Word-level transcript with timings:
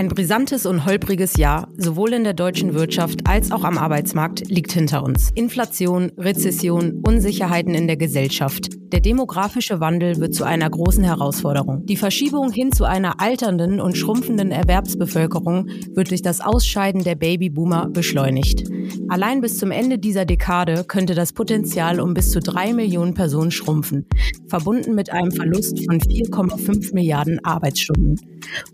Ein 0.00 0.08
brisantes 0.08 0.64
und 0.64 0.86
holpriges 0.86 1.36
Jahr, 1.36 1.68
sowohl 1.76 2.14
in 2.14 2.24
der 2.24 2.32
deutschen 2.32 2.72
Wirtschaft 2.72 3.26
als 3.26 3.52
auch 3.52 3.64
am 3.64 3.76
Arbeitsmarkt, 3.76 4.48
liegt 4.48 4.72
hinter 4.72 5.02
uns. 5.02 5.30
Inflation, 5.34 6.10
Rezession, 6.16 7.02
Unsicherheiten 7.06 7.74
in 7.74 7.86
der 7.86 7.98
Gesellschaft. 7.98 8.70
Der 8.94 9.00
demografische 9.00 9.78
Wandel 9.78 10.16
wird 10.16 10.34
zu 10.34 10.44
einer 10.44 10.70
großen 10.70 11.04
Herausforderung. 11.04 11.84
Die 11.84 11.96
Verschiebung 11.96 12.50
hin 12.50 12.72
zu 12.72 12.84
einer 12.84 13.20
alternden 13.20 13.78
und 13.78 13.94
schrumpfenden 13.94 14.52
Erwerbsbevölkerung 14.52 15.68
wird 15.94 16.08
durch 16.08 16.22
das 16.22 16.40
Ausscheiden 16.40 17.04
der 17.04 17.16
Babyboomer 17.16 17.90
beschleunigt. 17.90 18.70
Allein 19.08 19.40
bis 19.40 19.58
zum 19.58 19.70
Ende 19.70 19.98
dieser 19.98 20.24
Dekade 20.24 20.84
könnte 20.84 21.14
das 21.14 21.32
Potenzial 21.32 22.00
um 22.00 22.14
bis 22.14 22.30
zu 22.30 22.40
drei 22.40 22.72
Millionen 22.72 23.14
Personen 23.14 23.50
schrumpfen, 23.50 24.06
verbunden 24.48 24.94
mit 24.94 25.10
einem 25.10 25.32
Verlust 25.32 25.84
von 25.84 26.00
4,5 26.00 26.94
Milliarden 26.94 27.44
Arbeitsstunden. 27.44 28.20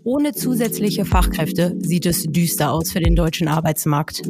Ohne 0.03 0.33
zusätzliche 0.33 1.05
Fachkräfte 1.05 1.75
sieht 1.79 2.05
es 2.05 2.23
düster 2.23 2.71
aus 2.71 2.91
für 2.91 2.99
den 2.99 3.15
deutschen 3.15 3.47
Arbeitsmarkt. 3.47 4.21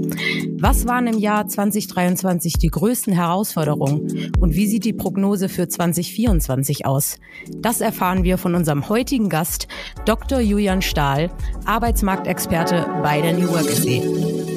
Was 0.60 0.88
waren 0.88 1.08
im 1.08 1.20
Jahr 1.20 1.48
2023 1.48 2.54
die 2.54 2.68
größten 2.68 3.14
Herausforderungen 3.14 4.32
und 4.40 4.56
wie 4.56 4.68
sieht 4.68 4.86
die 4.86 4.94
Prognose 4.94 5.50
für 5.50 5.68
2024 5.68 6.86
aus? 6.86 7.18
Das 7.58 7.82
erfahren 7.82 8.24
wir 8.24 8.38
von 8.38 8.56
unserem 8.56 8.90
heutigen 8.90 9.30
Gast, 9.30 9.68
Dr. 10.06 10.40
Julian 10.40 10.82
Stahl, 10.82 11.30
Arbeitsmarktexperte 11.66 12.86
bei 13.04 13.22
der 13.22 13.34
New 13.34 13.50
Work 13.50 13.70
SE. 13.70 14.57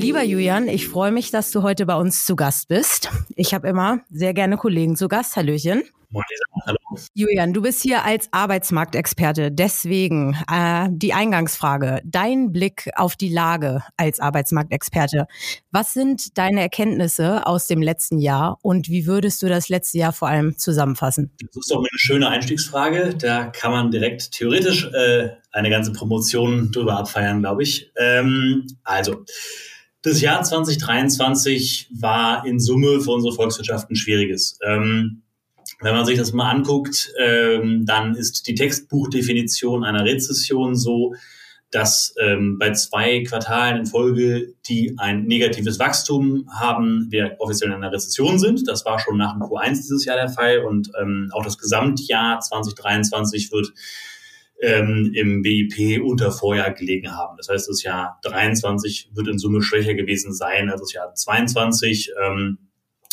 Lieber 0.00 0.22
Julian, 0.22 0.66
ich 0.66 0.88
freue 0.88 1.12
mich, 1.12 1.30
dass 1.30 1.50
du 1.50 1.62
heute 1.62 1.84
bei 1.84 1.94
uns 1.94 2.24
zu 2.24 2.34
Gast 2.34 2.68
bist. 2.68 3.10
Ich 3.36 3.52
habe 3.52 3.68
immer 3.68 4.00
sehr 4.08 4.32
gerne 4.32 4.56
Kollegen 4.56 4.96
zu 4.96 5.08
Gast. 5.08 5.36
Hallöchen. 5.36 5.82
Moin, 6.08 6.24
Hallo. 6.66 6.78
Julian, 7.12 7.52
du 7.52 7.60
bist 7.60 7.82
hier 7.82 8.02
als 8.02 8.28
Arbeitsmarktexperte. 8.32 9.52
Deswegen 9.52 10.36
äh, 10.50 10.88
die 10.90 11.12
Eingangsfrage. 11.12 12.00
Dein 12.04 12.50
Blick 12.50 12.88
auf 12.96 13.14
die 13.14 13.28
Lage 13.28 13.82
als 13.98 14.20
Arbeitsmarktexperte. 14.20 15.26
Was 15.70 15.92
sind 15.92 16.38
deine 16.38 16.62
Erkenntnisse 16.62 17.46
aus 17.46 17.66
dem 17.66 17.82
letzten 17.82 18.18
Jahr 18.18 18.58
und 18.62 18.88
wie 18.88 19.06
würdest 19.06 19.42
du 19.42 19.50
das 19.50 19.68
letzte 19.68 19.98
Jahr 19.98 20.14
vor 20.14 20.28
allem 20.28 20.56
zusammenfassen? 20.56 21.30
Das 21.40 21.56
ist 21.56 21.70
doch 21.70 21.78
eine 21.78 21.88
schöne 21.96 22.28
Einstiegsfrage. 22.28 23.14
Da 23.16 23.44
kann 23.48 23.70
man 23.70 23.90
direkt 23.90 24.32
theoretisch 24.32 24.90
äh, 24.94 25.28
eine 25.52 25.68
ganze 25.68 25.92
Promotion 25.92 26.72
drüber 26.72 26.96
abfeiern, 26.96 27.40
glaube 27.40 27.62
ich. 27.64 27.92
Ähm, 27.98 28.66
also, 28.82 29.24
das 30.02 30.20
Jahr 30.20 30.42
2023 30.42 31.90
war 31.92 32.46
in 32.46 32.58
Summe 32.58 33.00
für 33.00 33.10
unsere 33.10 33.34
Volkswirtschaft 33.34 33.90
ein 33.90 33.96
schwieriges. 33.96 34.58
Ähm, 34.64 35.22
wenn 35.80 35.94
man 35.94 36.04
sich 36.04 36.18
das 36.18 36.32
mal 36.32 36.50
anguckt, 36.50 37.12
ähm, 37.18 37.84
dann 37.86 38.14
ist 38.14 38.46
die 38.46 38.54
Textbuchdefinition 38.54 39.84
einer 39.84 40.04
Rezession 40.04 40.74
so, 40.74 41.14
dass 41.70 42.14
ähm, 42.20 42.58
bei 42.58 42.72
zwei 42.72 43.22
Quartalen 43.22 43.78
in 43.78 43.86
Folge, 43.86 44.54
die 44.68 44.94
ein 44.98 45.24
negatives 45.24 45.78
Wachstum 45.78 46.48
haben, 46.52 47.06
wir 47.10 47.36
offiziell 47.38 47.70
in 47.70 47.76
einer 47.76 47.92
Rezession 47.92 48.38
sind. 48.38 48.66
Das 48.66 48.84
war 48.84 48.98
schon 48.98 49.16
nach 49.16 49.32
dem 49.32 49.42
Q1 49.42 49.76
dieses 49.76 50.04
Jahr 50.04 50.16
der 50.16 50.28
Fall 50.28 50.64
und 50.64 50.90
ähm, 51.00 51.30
auch 51.32 51.44
das 51.44 51.58
Gesamtjahr 51.58 52.40
2023 52.40 53.52
wird 53.52 53.72
ähm, 54.60 55.12
im 55.14 55.42
BIP 55.42 56.02
unter 56.02 56.30
Vorjahr 56.30 56.72
gelegen 56.72 57.16
haben. 57.16 57.36
Das 57.36 57.48
heißt, 57.48 57.68
das 57.68 57.82
Jahr 57.82 58.18
23 58.22 59.10
wird 59.14 59.28
in 59.28 59.38
Summe 59.38 59.62
schwächer 59.62 59.94
gewesen 59.94 60.32
sein 60.32 60.70
als 60.70 60.80
das 60.80 60.92
Jahr 60.92 61.14
22. 61.14 62.12
Ähm, 62.22 62.58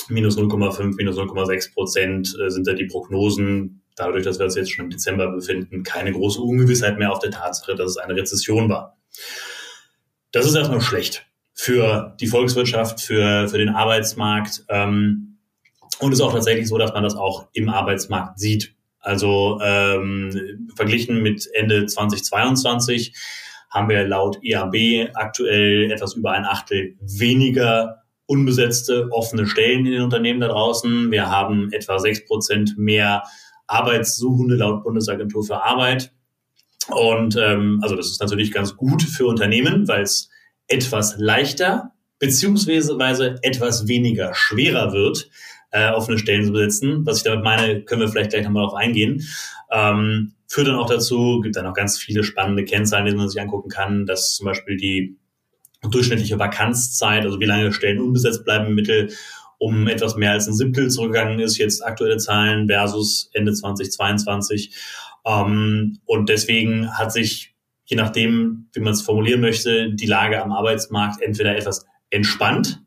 minus 0.09 0.37
0,5, 0.37 0.95
minus 0.95 1.17
0,6 1.17 1.73
Prozent 1.73 2.37
äh, 2.39 2.49
sind 2.49 2.67
da 2.67 2.73
die 2.73 2.85
Prognosen. 2.85 3.81
Dadurch, 3.95 4.23
dass 4.23 4.37
wir 4.37 4.45
uns 4.45 4.55
jetzt 4.55 4.71
schon 4.71 4.85
im 4.85 4.91
Dezember 4.91 5.31
befinden, 5.31 5.83
keine 5.83 6.11
große 6.11 6.41
Ungewissheit 6.41 6.99
mehr 6.99 7.11
auf 7.11 7.19
der 7.19 7.31
Tatsache, 7.31 7.75
dass 7.75 7.91
es 7.91 7.97
eine 7.97 8.15
Rezession 8.15 8.69
war. 8.69 8.97
Das 10.31 10.45
ist 10.45 10.55
erstmal 10.55 10.81
schlecht 10.81 11.25
für 11.53 12.15
die 12.19 12.27
Volkswirtschaft, 12.27 13.01
für, 13.01 13.47
für 13.47 13.57
den 13.57 13.69
Arbeitsmarkt. 13.69 14.63
Ähm, 14.69 15.39
und 15.99 16.11
es 16.11 16.19
ist 16.19 16.25
auch 16.25 16.33
tatsächlich 16.33 16.67
so, 16.67 16.77
dass 16.77 16.93
man 16.93 17.03
das 17.03 17.15
auch 17.15 17.47
im 17.53 17.69
Arbeitsmarkt 17.69 18.37
sieht. 18.37 18.75
Also 19.07 19.57
ähm, 19.63 20.67
verglichen 20.75 21.21
mit 21.21 21.47
Ende 21.53 21.85
2022 21.85 23.13
haben 23.69 23.87
wir 23.87 24.05
laut 24.05 24.37
IAB 24.41 25.11
aktuell 25.13 25.89
etwas 25.91 26.15
über 26.15 26.31
ein 26.31 26.43
Achtel 26.43 26.95
weniger 26.99 28.03
unbesetzte 28.25 29.07
offene 29.11 29.47
Stellen 29.47 29.85
in 29.85 29.93
den 29.93 30.01
Unternehmen 30.01 30.41
da 30.41 30.49
draußen. 30.49 31.09
Wir 31.09 31.29
haben 31.31 31.71
etwa 31.71 31.99
sechs 31.99 32.25
Prozent 32.25 32.77
mehr 32.77 33.23
Arbeitssuchende 33.67 34.55
laut 34.55 34.83
Bundesagentur 34.83 35.41
für 35.45 35.63
Arbeit. 35.63 36.11
Und 36.89 37.37
ähm, 37.37 37.79
also 37.81 37.95
das 37.95 38.07
ist 38.07 38.19
natürlich 38.19 38.51
ganz 38.51 38.75
gut 38.75 39.03
für 39.03 39.27
Unternehmen, 39.27 39.87
weil 39.87 40.01
es 40.01 40.29
etwas 40.67 41.15
leichter 41.17 41.93
beziehungsweise 42.19 43.37
etwas 43.41 43.87
weniger 43.87 44.33
schwerer 44.33 44.91
wird, 44.91 45.29
äh, 45.71 45.89
offene 45.91 46.17
Stellen 46.17 46.45
zu 46.45 46.51
besetzen. 46.51 47.05
Was 47.05 47.17
ich 47.17 47.23
damit 47.23 47.43
meine, 47.43 47.81
können 47.81 48.01
wir 48.01 48.07
vielleicht 48.07 48.31
gleich 48.31 48.43
nochmal 48.43 48.63
darauf 48.63 48.77
eingehen. 48.77 49.23
Ähm, 49.71 50.33
führt 50.47 50.67
dann 50.67 50.75
auch 50.75 50.89
dazu, 50.89 51.41
gibt 51.41 51.55
dann 51.55 51.65
auch 51.65 51.73
ganz 51.73 51.97
viele 51.97 52.23
spannende 52.23 52.63
Kennzahlen, 52.63 53.05
die 53.05 53.15
man 53.15 53.29
sich 53.29 53.41
angucken 53.41 53.69
kann, 53.69 54.05
dass 54.05 54.35
zum 54.35 54.45
Beispiel 54.45 54.77
die 54.77 55.17
durchschnittliche 55.81 56.39
Vakanzzeit, 56.39 57.25
also 57.25 57.39
wie 57.39 57.45
lange 57.45 57.73
Stellen 57.73 58.01
unbesetzt 58.01 58.45
bleiben 58.45 58.67
im 58.67 58.75
Mittel, 58.75 59.11
um 59.59 59.87
etwas 59.87 60.15
mehr 60.15 60.31
als 60.31 60.47
ein 60.47 60.53
Siebtel 60.53 60.89
zurückgegangen 60.89 61.39
ist, 61.39 61.57
jetzt 61.57 61.85
aktuelle 61.85 62.17
Zahlen 62.17 62.67
versus 62.67 63.29
Ende 63.33 63.53
2022. 63.53 64.75
Ähm, 65.25 65.99
und 66.05 66.29
deswegen 66.29 66.91
hat 66.97 67.11
sich, 67.11 67.55
je 67.85 67.97
nachdem, 67.97 68.69
wie 68.73 68.79
man 68.79 68.93
es 68.93 69.01
formulieren 69.01 69.41
möchte, 69.41 69.93
die 69.93 70.05
Lage 70.05 70.41
am 70.41 70.51
Arbeitsmarkt 70.51 71.21
entweder 71.21 71.55
etwas 71.55 71.85
entspannt 72.09 72.81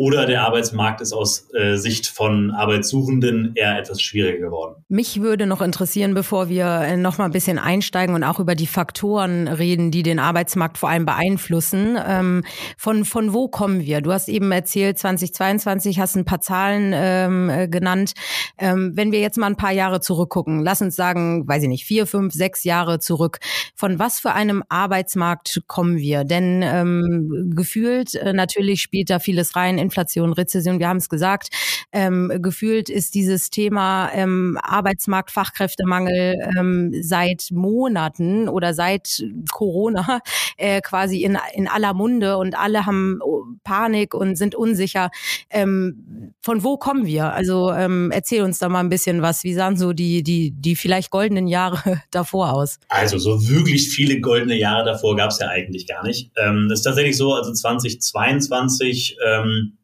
oder 0.00 0.26
der 0.26 0.42
Arbeitsmarkt 0.42 1.00
ist 1.00 1.12
aus 1.12 1.48
äh, 1.54 1.74
Sicht 1.74 2.06
von 2.06 2.52
Arbeitssuchenden 2.52 3.52
eher 3.56 3.76
etwas 3.76 4.00
schwieriger 4.00 4.38
geworden. 4.38 4.76
Mich 4.88 5.20
würde 5.20 5.44
noch 5.44 5.60
interessieren, 5.60 6.14
bevor 6.14 6.48
wir 6.48 6.66
äh, 6.66 6.96
noch 6.96 7.18
mal 7.18 7.24
ein 7.24 7.32
bisschen 7.32 7.58
einsteigen 7.58 8.14
und 8.14 8.22
auch 8.22 8.38
über 8.38 8.54
die 8.54 8.68
Faktoren 8.68 9.48
reden, 9.48 9.90
die 9.90 10.04
den 10.04 10.20
Arbeitsmarkt 10.20 10.78
vor 10.78 10.88
allem 10.88 11.04
beeinflussen. 11.04 11.98
Ähm, 12.06 12.44
von, 12.76 13.04
von 13.04 13.32
wo 13.32 13.48
kommen 13.48 13.80
wir? 13.80 14.00
Du 14.00 14.12
hast 14.12 14.28
eben 14.28 14.52
erzählt, 14.52 15.00
2022 15.00 15.98
hast 15.98 16.14
ein 16.14 16.24
paar 16.24 16.40
Zahlen 16.40 16.92
ähm, 16.94 17.50
äh, 17.50 17.66
genannt. 17.66 18.12
Ähm, 18.56 18.92
wenn 18.94 19.10
wir 19.10 19.18
jetzt 19.18 19.36
mal 19.36 19.48
ein 19.48 19.56
paar 19.56 19.72
Jahre 19.72 20.00
zurückgucken, 20.00 20.62
lass 20.62 20.80
uns 20.80 20.94
sagen, 20.94 21.48
weiß 21.48 21.64
ich 21.64 21.68
nicht, 21.68 21.84
vier, 21.84 22.06
fünf, 22.06 22.32
sechs 22.34 22.62
Jahre 22.62 23.00
zurück. 23.00 23.40
Von 23.74 23.98
was 23.98 24.20
für 24.20 24.32
einem 24.32 24.62
Arbeitsmarkt 24.68 25.64
kommen 25.66 25.96
wir? 25.96 26.22
Denn 26.22 26.62
ähm, 26.62 27.52
gefühlt 27.56 28.14
äh, 28.14 28.32
natürlich 28.32 28.80
spielt 28.80 29.10
da 29.10 29.18
vieles 29.18 29.56
rein 29.56 29.87
Inflation, 29.88 30.32
Rezession, 30.32 30.78
wir 30.78 30.88
haben 30.88 30.98
es 30.98 31.08
gesagt. 31.08 31.48
Ähm, 31.92 32.30
gefühlt 32.42 32.90
ist 32.90 33.14
dieses 33.14 33.48
Thema 33.48 34.10
ähm, 34.12 34.58
Arbeitsmarkt, 34.62 35.30
Fachkräftemangel 35.30 36.34
ähm, 36.58 36.92
seit 37.00 37.48
Monaten 37.50 38.48
oder 38.48 38.74
seit 38.74 39.24
Corona 39.50 40.20
äh, 40.58 40.82
quasi 40.82 41.22
in, 41.22 41.38
in 41.54 41.66
aller 41.66 41.94
Munde 41.94 42.36
und 42.36 42.58
alle 42.58 42.84
haben 42.84 43.20
oh, 43.24 43.44
Panik 43.64 44.14
und 44.14 44.36
sind 44.36 44.54
unsicher. 44.54 45.10
Ähm, 45.48 46.34
von 46.42 46.62
wo 46.62 46.76
kommen 46.76 47.06
wir? 47.06 47.32
Also 47.32 47.72
ähm, 47.72 48.10
erzähl 48.12 48.42
uns 48.42 48.58
da 48.58 48.68
mal 48.68 48.80
ein 48.80 48.90
bisschen 48.90 49.22
was. 49.22 49.44
Wie 49.44 49.54
sahen 49.54 49.76
so 49.76 49.92
die, 49.92 50.22
die, 50.22 50.50
die 50.50 50.76
vielleicht 50.76 51.10
goldenen 51.10 51.46
Jahre 51.46 52.02
davor 52.10 52.52
aus? 52.52 52.78
Also 52.88 53.18
so 53.18 53.48
wirklich 53.48 53.88
viele 53.88 54.20
goldene 54.20 54.56
Jahre 54.56 54.84
davor 54.84 55.16
gab 55.16 55.30
es 55.30 55.38
ja 55.38 55.48
eigentlich 55.48 55.86
gar 55.86 56.04
nicht. 56.04 56.30
Ähm, 56.36 56.68
ist 56.70 56.82
tatsächlich 56.82 57.16
so, 57.16 57.32
also 57.32 57.52
2022 57.52 59.16
ähm, 59.26 59.77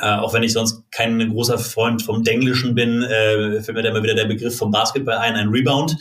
äh, 0.00 0.16
auch 0.16 0.34
wenn 0.34 0.42
ich 0.42 0.52
sonst 0.52 0.82
kein 0.90 1.18
großer 1.30 1.58
Freund 1.58 2.02
vom 2.02 2.22
Denglischen 2.22 2.74
bin, 2.74 3.02
äh, 3.02 3.62
fällt 3.62 3.76
mir 3.76 3.82
da 3.82 3.88
immer 3.88 4.02
wieder 4.02 4.14
der 4.14 4.26
Begriff 4.26 4.56
vom 4.56 4.70
Basketball 4.70 5.16
ein, 5.16 5.34
ein 5.34 5.48
Rebound. 5.48 5.96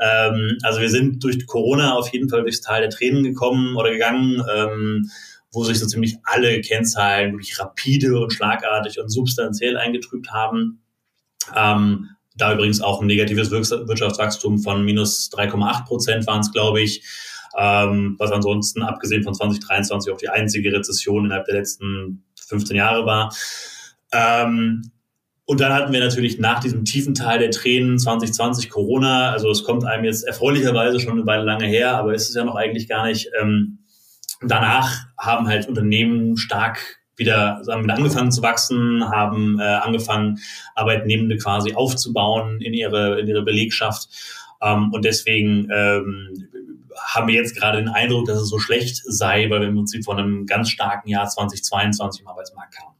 Ähm, 0.00 0.58
also 0.62 0.80
wir 0.80 0.90
sind 0.90 1.22
durch 1.22 1.46
Corona 1.46 1.94
auf 1.94 2.12
jeden 2.12 2.28
Fall 2.28 2.42
durchs 2.42 2.60
Tal 2.60 2.80
der 2.80 2.90
Tränen 2.90 3.22
gekommen 3.22 3.76
oder 3.76 3.90
gegangen, 3.90 4.42
ähm, 4.54 5.10
wo 5.52 5.64
sich 5.64 5.78
so 5.78 5.86
ziemlich 5.86 6.16
alle 6.24 6.60
Kennzahlen 6.60 7.32
wirklich 7.32 7.58
rapide 7.58 8.18
und 8.18 8.32
schlagartig 8.32 8.98
und 9.00 9.08
substanziell 9.08 9.76
eingetrübt 9.76 10.30
haben. 10.32 10.82
Ähm, 11.54 12.10
da 12.36 12.52
übrigens 12.52 12.80
auch 12.80 13.00
ein 13.00 13.06
negatives 13.06 13.50
Wirtschaftswachstum 13.50 14.58
von 14.58 14.84
minus 14.84 15.30
3,8 15.32 15.86
Prozent 15.86 16.26
waren 16.26 16.40
es, 16.40 16.52
glaube 16.52 16.80
ich. 16.80 17.02
Ähm, 17.56 18.14
was 18.18 18.30
ansonsten, 18.30 18.82
abgesehen 18.82 19.24
von 19.24 19.34
2023, 19.34 20.12
auch 20.12 20.18
die 20.18 20.28
einzige 20.28 20.72
Rezession 20.72 21.24
innerhalb 21.24 21.46
der 21.46 21.56
letzten 21.56 22.24
15 22.48 22.76
Jahre 22.76 23.06
war. 23.06 23.34
Ähm, 24.12 24.90
und 25.44 25.60
dann 25.60 25.72
hatten 25.72 25.92
wir 25.92 26.00
natürlich 26.00 26.38
nach 26.38 26.60
diesem 26.60 26.84
tiefen 26.84 27.14
Teil 27.14 27.38
der 27.38 27.50
Tränen 27.50 27.98
2020 27.98 28.68
Corona. 28.68 29.30
Also 29.30 29.50
es 29.50 29.64
kommt 29.64 29.84
einem 29.84 30.04
jetzt 30.04 30.26
erfreulicherweise 30.26 31.00
schon 31.00 31.12
eine 31.12 31.26
Weile 31.26 31.44
lange 31.44 31.66
her, 31.66 31.96
aber 31.96 32.12
ist 32.12 32.28
es 32.28 32.34
ja 32.34 32.44
noch 32.44 32.54
eigentlich 32.56 32.86
gar 32.86 33.06
nicht. 33.06 33.30
Ähm, 33.40 33.78
danach 34.42 35.06
haben 35.16 35.48
halt 35.48 35.66
Unternehmen 35.66 36.36
stark 36.36 36.98
wieder 37.18 37.58
sagen 37.62 37.86
wir, 37.86 37.94
angefangen 37.94 38.30
zu 38.30 38.42
wachsen, 38.42 39.04
haben 39.10 39.58
äh, 39.58 39.62
angefangen, 39.62 40.38
Arbeitnehmende 40.74 41.36
quasi 41.36 41.74
aufzubauen 41.74 42.60
in 42.60 42.72
ihre, 42.74 43.20
in 43.20 43.26
ihre 43.26 43.42
Belegschaft. 43.42 44.08
Ähm, 44.62 44.92
und 44.92 45.04
deswegen 45.04 45.68
ähm, 45.72 46.48
haben 47.06 47.28
wir 47.28 47.34
jetzt 47.34 47.56
gerade 47.56 47.78
den 47.78 47.88
Eindruck, 47.88 48.26
dass 48.26 48.40
es 48.40 48.48
so 48.48 48.58
schlecht 48.58 49.02
sei, 49.04 49.48
weil 49.50 49.60
wir 49.60 49.68
im 49.68 49.74
Prinzip 49.74 50.04
von 50.04 50.18
einem 50.18 50.46
ganz 50.46 50.70
starken 50.70 51.08
Jahr 51.08 51.28
2022 51.28 52.22
im 52.22 52.28
Arbeitsmarkt 52.28 52.74
kamen. 52.74 52.94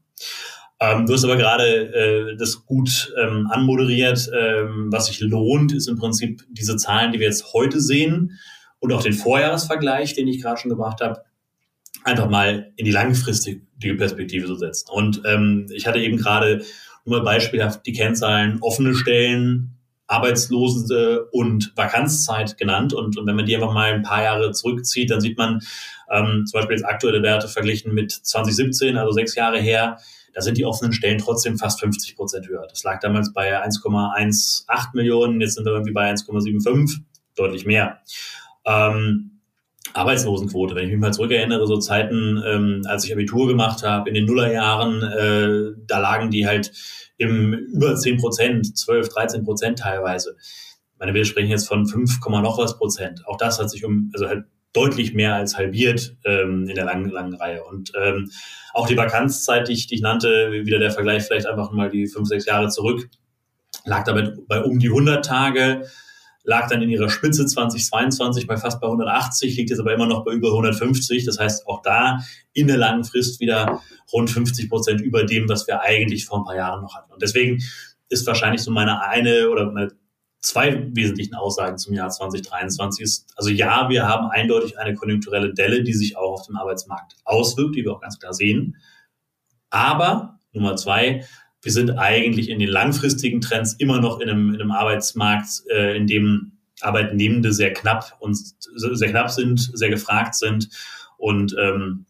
Ähm, 0.81 1.07
du 1.07 1.13
hast 1.13 1.25
aber 1.25 1.37
gerade 1.37 1.65
äh, 1.65 2.37
das 2.37 2.65
gut 2.65 3.13
ähm, 3.21 3.49
anmoderiert. 3.51 4.31
Ähm, 4.33 4.89
was 4.91 5.07
sich 5.07 5.21
lohnt, 5.21 5.73
ist 5.73 5.89
im 5.89 5.97
Prinzip 5.97 6.45
diese 6.51 6.77
Zahlen, 6.77 7.13
die 7.13 7.19
wir 7.19 7.27
jetzt 7.27 7.53
heute 7.53 7.81
sehen 7.81 8.39
und 8.79 8.93
auch 8.93 9.03
den 9.03 9.13
Vorjahresvergleich, 9.13 10.15
den 10.15 10.29
ich 10.29 10.41
gerade 10.41 10.61
schon 10.61 10.71
gebracht 10.71 11.01
habe, 11.01 11.23
einfach 12.05 12.29
mal 12.29 12.73
in 12.77 12.85
die 12.85 12.93
langfristige 12.93 13.95
Perspektive 13.97 14.47
zu 14.47 14.55
setzen. 14.55 14.89
Und 14.91 15.23
ähm, 15.25 15.67
ich 15.73 15.87
hatte 15.87 15.99
eben 15.99 16.17
gerade 16.17 16.65
nur 17.05 17.19
mal 17.19 17.25
beispielhaft 17.25 17.85
die 17.87 17.93
Kennzahlen 17.93 18.59
offene 18.61 18.95
Stellen, 18.95 19.78
Arbeitslose 20.09 21.29
und 21.31 21.73
Vakanzzeit 21.77 22.57
genannt. 22.59 22.93
Und, 22.93 23.17
und 23.17 23.27
wenn 23.27 23.37
man 23.37 23.47
die 23.47 23.55
einfach 23.55 23.73
mal 23.73 23.93
ein 23.93 24.03
paar 24.03 24.23
Jahre 24.23 24.53
zurückzieht, 24.53 25.11
dann 25.11 25.21
sieht 25.21 25.39
man 25.39 25.61
ähm, 26.11 26.45
zum 26.47 26.59
Beispiel 26.59 26.77
jetzt 26.77 26.87
aktuelle 26.87 27.23
Werte 27.23 27.47
verglichen 27.47 27.95
mit 27.95 28.11
2017, 28.11 28.97
also 28.97 29.13
sechs 29.13 29.35
Jahre 29.35 29.61
her, 29.61 29.99
da 30.35 30.41
sind 30.43 30.57
die 30.57 30.65
offenen 30.65 30.93
Stellen 30.93 31.19
trotzdem 31.19 31.59
fast 31.59 31.81
50 31.81 32.17
Prozent 32.17 32.49
höher. 32.49 32.67
Das 32.69 32.85
lag 32.85 33.01
damals 33.01 33.33
bei 33.33 33.63
1,18 33.65 34.89
Millionen, 34.95 35.41
jetzt 35.41 35.55
sind 35.55 35.65
wir 35.65 35.73
irgendwie 35.73 35.93
bei 35.93 36.11
1,75, 36.13 37.01
deutlich 37.35 37.67
mehr. 37.67 37.99
Ähm, 38.65 39.41
Arbeitslosenquote, 39.95 40.75
wenn 40.75 40.85
ich 40.85 40.91
mich 40.91 41.01
mal 41.01 41.13
zurückerinnere, 41.13 41.67
so 41.67 41.79
Zeiten, 41.79 42.43
ähm, 42.47 42.83
als 42.87 43.05
ich 43.05 43.13
Abitur 43.13 43.49
gemacht 43.49 43.83
habe, 43.83 44.09
in 44.09 44.15
den 44.15 44.27
Nullerjahren, 44.27 45.03
äh, 45.03 45.77
da 45.87 45.99
lagen 45.99 46.31
die 46.31 46.47
halt 46.47 46.73
im 47.19 47.53
über 47.53 47.95
10 47.95 48.19
Prozent, 48.19 48.79
12, 48.79 49.09
13 49.09 49.45
Prozent 49.45 49.79
teilweise. 49.79 50.37
Ich 50.41 50.99
meine, 50.99 51.15
wir 51.15 51.25
sprechen 51.25 51.51
jetzt 51.51 51.69
von 51.69 51.87
5, 51.87 52.19
noch 52.27 52.59
was 52.59 52.79
Prozent. 52.79 53.27
Auch 53.27 53.37
das 53.37 53.61
hat 53.61 53.71
sich 53.71 53.85
um, 53.85 54.11
also 54.15 54.29
halt 54.29 54.45
deutlich 54.73 55.15
mehr 55.15 55.35
als 55.35 55.57
halbiert 55.57 56.17
ähm, 56.25 56.69
in 56.69 56.75
der 56.75 56.85
langen, 56.85 57.11
langen 57.11 57.35
Reihe. 57.35 57.65
Und 57.65 57.93
ähm, 58.01 58.31
auch 58.73 58.87
die 58.87 58.97
Vakanzzeit, 58.97 59.69
die 59.69 59.73
ich, 59.73 59.87
die 59.87 59.97
ich 59.97 60.01
nannte, 60.03 60.53
wieder 60.53 60.79
der 60.79 60.91
Vergleich 60.91 61.25
vielleicht 61.25 61.47
einfach 61.47 61.73
mal 61.73 61.91
die 61.91 62.07
fünf, 62.07 62.29
sechs 62.29 62.47
Jahre 62.47 62.69
zurück, 62.69 63.09
lag 63.85 64.05
damit 64.05 64.47
bei 64.47 64.63
um 64.63 64.79
die 64.79 64.89
100 64.89 65.25
Tage, 65.25 65.87
lag 66.49 66.67
dann 66.71 66.81
in 66.81 66.89
ihrer 66.89 67.11
Spitze 67.11 67.45
2022 67.45 68.47
bei 68.47 68.57
fast 68.57 68.81
bei 68.81 68.87
180, 68.87 69.55
liegt 69.55 69.69
jetzt 69.69 69.81
aber 69.81 69.93
immer 69.93 70.07
noch 70.07 70.25
bei 70.25 70.33
über 70.33 70.49
150. 70.49 71.27
Das 71.27 71.39
heißt, 71.39 71.69
auch 71.69 71.83
da 71.83 72.21
in 72.55 72.69
der 72.69 72.79
langen 72.79 73.05
Frist 73.05 73.39
wieder 73.39 73.83
rund 74.15 74.31
50 74.31 74.71
Prozent 74.71 75.03
über 75.03 75.25
dem, 75.25 75.47
was 75.47 75.67
wir 75.67 75.83
eigentlich 75.83 76.25
vor 76.25 76.39
ein 76.39 76.45
paar 76.45 76.57
Jahren 76.57 76.81
noch 76.81 76.97
hatten. 76.97 77.13
Und 77.13 77.21
deswegen 77.21 77.63
ist 78.09 78.27
wahrscheinlich 78.27 78.63
so 78.63 78.71
meine 78.71 79.03
eine 79.03 79.51
oder 79.51 79.71
meine 79.71 79.93
zwei 80.41 80.89
wesentlichen 80.95 81.35
Aussagen 81.35 81.77
zum 81.77 81.93
Jahr 81.93 82.09
2023 82.09 83.05
ist, 83.05 83.31
also 83.37 83.51
ja, 83.51 83.91
wir 83.91 84.09
haben 84.09 84.29
eindeutig 84.29 84.79
eine 84.79 84.95
konjunkturelle 84.95 85.53
Delle, 85.53 85.83
die 85.83 85.93
sich 85.93 86.17
auch 86.17 86.33
auf 86.33 86.47
dem 86.47 86.57
Arbeitsmarkt 86.57 87.17
auswirkt, 87.27 87.77
die 87.77 87.85
wir 87.85 87.93
auch 87.93 88.01
ganz 88.01 88.19
klar 88.19 88.33
sehen. 88.33 88.77
Aber 89.69 90.41
Nummer 90.53 90.77
zwei, 90.77 91.27
wir 91.63 91.73
sind 91.73 91.91
eigentlich 91.99 92.49
in 92.51 92.59
den 92.59 92.69
langfristigen 92.69 93.41
Trends 93.41 93.75
immer 93.75 94.01
noch 94.01 94.21
in 94.21 94.31
einem, 94.31 94.55
in 94.55 94.61
einem 94.61 94.71
Arbeitsmarkt, 94.71 95.49
äh, 95.71 95.97
in 95.97 96.07
dem 96.07 96.53
Arbeitnehmende 96.81 97.53
sehr 97.53 97.73
knapp 97.73 98.17
und 98.21 98.37
sehr 98.37 99.11
knapp 99.11 99.31
sind, 99.31 99.59
sehr 99.75 99.91
gefragt 99.91 100.37
sind. 100.37 100.69
Und 101.17 101.57
ähm, 101.59 102.07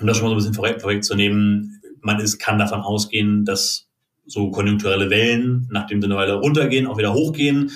um 0.00 0.06
das 0.06 0.16
schon 0.16 0.24
mal 0.24 0.30
so 0.30 0.34
ein 0.34 0.38
bisschen 0.38 0.54
vorweg, 0.54 0.80
vorwegzunehmen, 0.80 1.80
man 2.00 2.18
ist, 2.18 2.38
kann 2.38 2.58
davon 2.58 2.80
ausgehen, 2.80 3.44
dass 3.44 3.88
so 4.26 4.50
konjunkturelle 4.50 5.10
Wellen, 5.10 5.68
nachdem 5.70 6.00
sie 6.00 6.06
eine 6.06 6.16
Weile 6.16 6.34
runtergehen, 6.34 6.86
auch 6.86 6.98
wieder 6.98 7.12
hochgehen. 7.12 7.70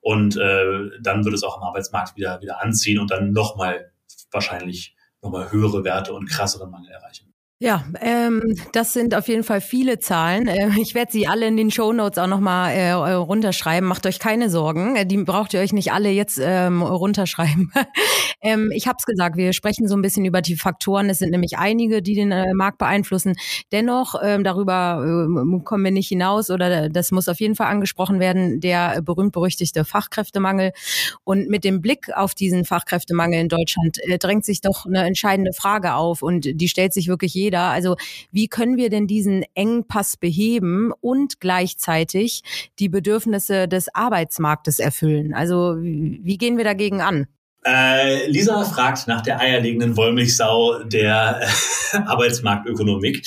Und 0.00 0.36
äh, 0.36 0.90
dann 1.00 1.24
wird 1.24 1.34
es 1.34 1.42
auch 1.42 1.58
am 1.58 1.64
Arbeitsmarkt 1.64 2.16
wieder, 2.16 2.40
wieder 2.40 2.62
anziehen 2.62 2.98
und 2.98 3.10
dann 3.10 3.32
nochmal 3.32 3.92
wahrscheinlich 4.30 4.94
nochmal 5.22 5.50
höhere 5.50 5.84
Werte 5.84 6.12
und 6.12 6.26
krasseren 6.26 6.70
Mangel 6.70 6.90
erreichen. 6.90 7.25
Ja, 7.58 7.86
ähm, 8.02 8.42
das 8.74 8.92
sind 8.92 9.14
auf 9.14 9.28
jeden 9.28 9.42
Fall 9.42 9.62
viele 9.62 9.98
Zahlen. 9.98 10.46
Äh, 10.46 10.68
ich 10.78 10.94
werde 10.94 11.10
sie 11.10 11.26
alle 11.26 11.46
in 11.46 11.56
den 11.56 11.70
Show 11.70 11.90
Notes 11.90 12.18
auch 12.18 12.26
nochmal 12.26 12.74
äh, 12.74 12.92
runterschreiben. 12.92 13.88
Macht 13.88 14.04
euch 14.04 14.18
keine 14.18 14.50
Sorgen. 14.50 14.94
Äh, 14.94 15.06
die 15.06 15.16
braucht 15.16 15.54
ihr 15.54 15.60
euch 15.60 15.72
nicht 15.72 15.90
alle 15.90 16.10
jetzt 16.10 16.38
ähm, 16.38 16.82
runterschreiben. 16.82 17.72
ähm, 18.42 18.70
ich 18.74 18.86
habe 18.86 18.96
es 18.98 19.06
gesagt, 19.06 19.38
wir 19.38 19.54
sprechen 19.54 19.88
so 19.88 19.96
ein 19.96 20.02
bisschen 20.02 20.26
über 20.26 20.42
die 20.42 20.56
Faktoren. 20.56 21.08
Es 21.08 21.20
sind 21.20 21.30
nämlich 21.30 21.56
einige, 21.56 22.02
die 22.02 22.14
den 22.14 22.30
äh, 22.30 22.52
Markt 22.52 22.76
beeinflussen. 22.76 23.36
Dennoch, 23.72 24.16
ähm, 24.22 24.44
darüber 24.44 25.02
äh, 25.02 25.64
kommen 25.64 25.84
wir 25.84 25.92
nicht 25.92 26.08
hinaus 26.08 26.50
oder 26.50 26.90
das 26.90 27.10
muss 27.10 27.26
auf 27.26 27.40
jeden 27.40 27.54
Fall 27.54 27.68
angesprochen 27.68 28.20
werden, 28.20 28.60
der 28.60 29.00
berühmt-berüchtigte 29.00 29.86
Fachkräftemangel. 29.86 30.72
Und 31.24 31.48
mit 31.48 31.64
dem 31.64 31.80
Blick 31.80 32.14
auf 32.14 32.34
diesen 32.34 32.66
Fachkräftemangel 32.66 33.40
in 33.40 33.48
Deutschland 33.48 33.96
äh, 34.02 34.18
drängt 34.18 34.44
sich 34.44 34.60
doch 34.60 34.84
eine 34.84 35.06
entscheidende 35.06 35.54
Frage 35.54 35.94
auf 35.94 36.20
und 36.20 36.46
die 36.52 36.68
stellt 36.68 36.92
sich 36.92 37.08
wirklich 37.08 37.34
jeder. 37.46 37.70
Also 37.70 37.96
wie 38.32 38.48
können 38.48 38.76
wir 38.76 38.90
denn 38.90 39.06
diesen 39.06 39.44
Engpass 39.54 40.16
beheben 40.16 40.92
und 41.00 41.40
gleichzeitig 41.40 42.42
die 42.78 42.88
Bedürfnisse 42.88 43.68
des 43.68 43.94
Arbeitsmarktes 43.94 44.78
erfüllen? 44.78 45.34
Also 45.34 45.76
wie 45.78 46.38
gehen 46.38 46.56
wir 46.56 46.64
dagegen 46.64 47.00
an? 47.00 47.26
Äh, 47.64 48.28
Lisa 48.30 48.62
fragt 48.64 49.08
nach 49.08 49.22
der 49.22 49.40
eierlegenden 49.40 49.96
Wollmilchsau 49.96 50.84
der 50.84 51.40
Arbeitsmarktökonomik. 51.92 53.26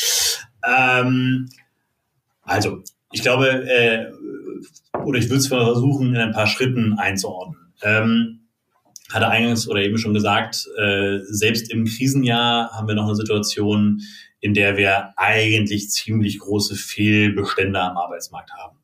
Ähm, 0.66 1.50
also, 2.44 2.84
ich 3.12 3.22
glaube, 3.22 3.48
äh, 3.48 4.06
oder 5.04 5.20
ich 5.20 5.26
würde 5.26 5.40
es 5.40 5.48
versuchen, 5.48 6.16
in 6.16 6.22
ein 6.22 6.32
paar 6.32 6.48
Schritten 6.48 6.98
einzuordnen. 6.98 7.74
Ähm, 7.82 8.40
hatte 9.12 9.28
eingangs 9.28 9.68
oder 9.68 9.82
eben 9.82 9.98
schon 9.98 10.14
gesagt, 10.14 10.68
äh, 10.78 11.20
selbst 11.24 11.72
im 11.72 11.86
Krisenjahr 11.86 12.72
haben 12.72 12.88
wir 12.88 12.96
noch 12.96 13.06
eine 13.06 13.16
Situation, 13.16 14.02
in 14.40 14.54
der 14.54 14.78
wir 14.78 15.14
eigentlich 15.18 15.90
ziemlich 15.90 16.40
große 16.40 16.76
Fehlbestände 16.76 17.82
am 17.82 17.98
Arbeitsmarkt 17.98 18.52
haben. 18.54 18.78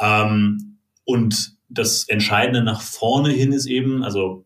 Ähm, 0.00 0.78
und 1.04 1.52
das 1.68 2.04
Entscheidende 2.08 2.62
nach 2.62 2.80
vorne 2.80 3.30
hin 3.30 3.52
ist 3.52 3.66
eben, 3.66 4.02
also, 4.02 4.44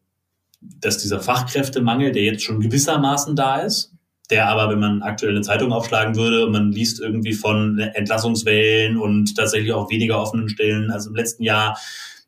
dass 0.61 0.99
dieser 0.99 1.21
Fachkräftemangel, 1.21 2.13
der 2.13 2.23
jetzt 2.23 2.43
schon 2.43 2.61
gewissermaßen 2.61 3.37
da 3.37 3.59
ist, 3.59 3.93
der 4.31 4.49
aber, 4.49 4.71
wenn 4.71 4.81
man 4.81 5.03
aktuell 5.03 5.33
eine 5.33 5.43
Zeitung 5.43 5.73
aufschlagen 5.73 6.17
würde 6.17 6.47
und 6.47 6.53
man 6.53 6.73
liest 6.73 7.01
irgendwie 7.01 7.35
von 7.35 7.79
Entlassungswellen 7.79 8.97
und 8.97 9.37
tatsächlich 9.37 9.73
auch 9.73 9.91
weniger 9.91 10.21
offenen 10.21 10.49
Stellen 10.49 10.91
als 10.91 11.07
im 11.07 11.15
letzten 11.15 11.43
Jahr, 11.43 11.79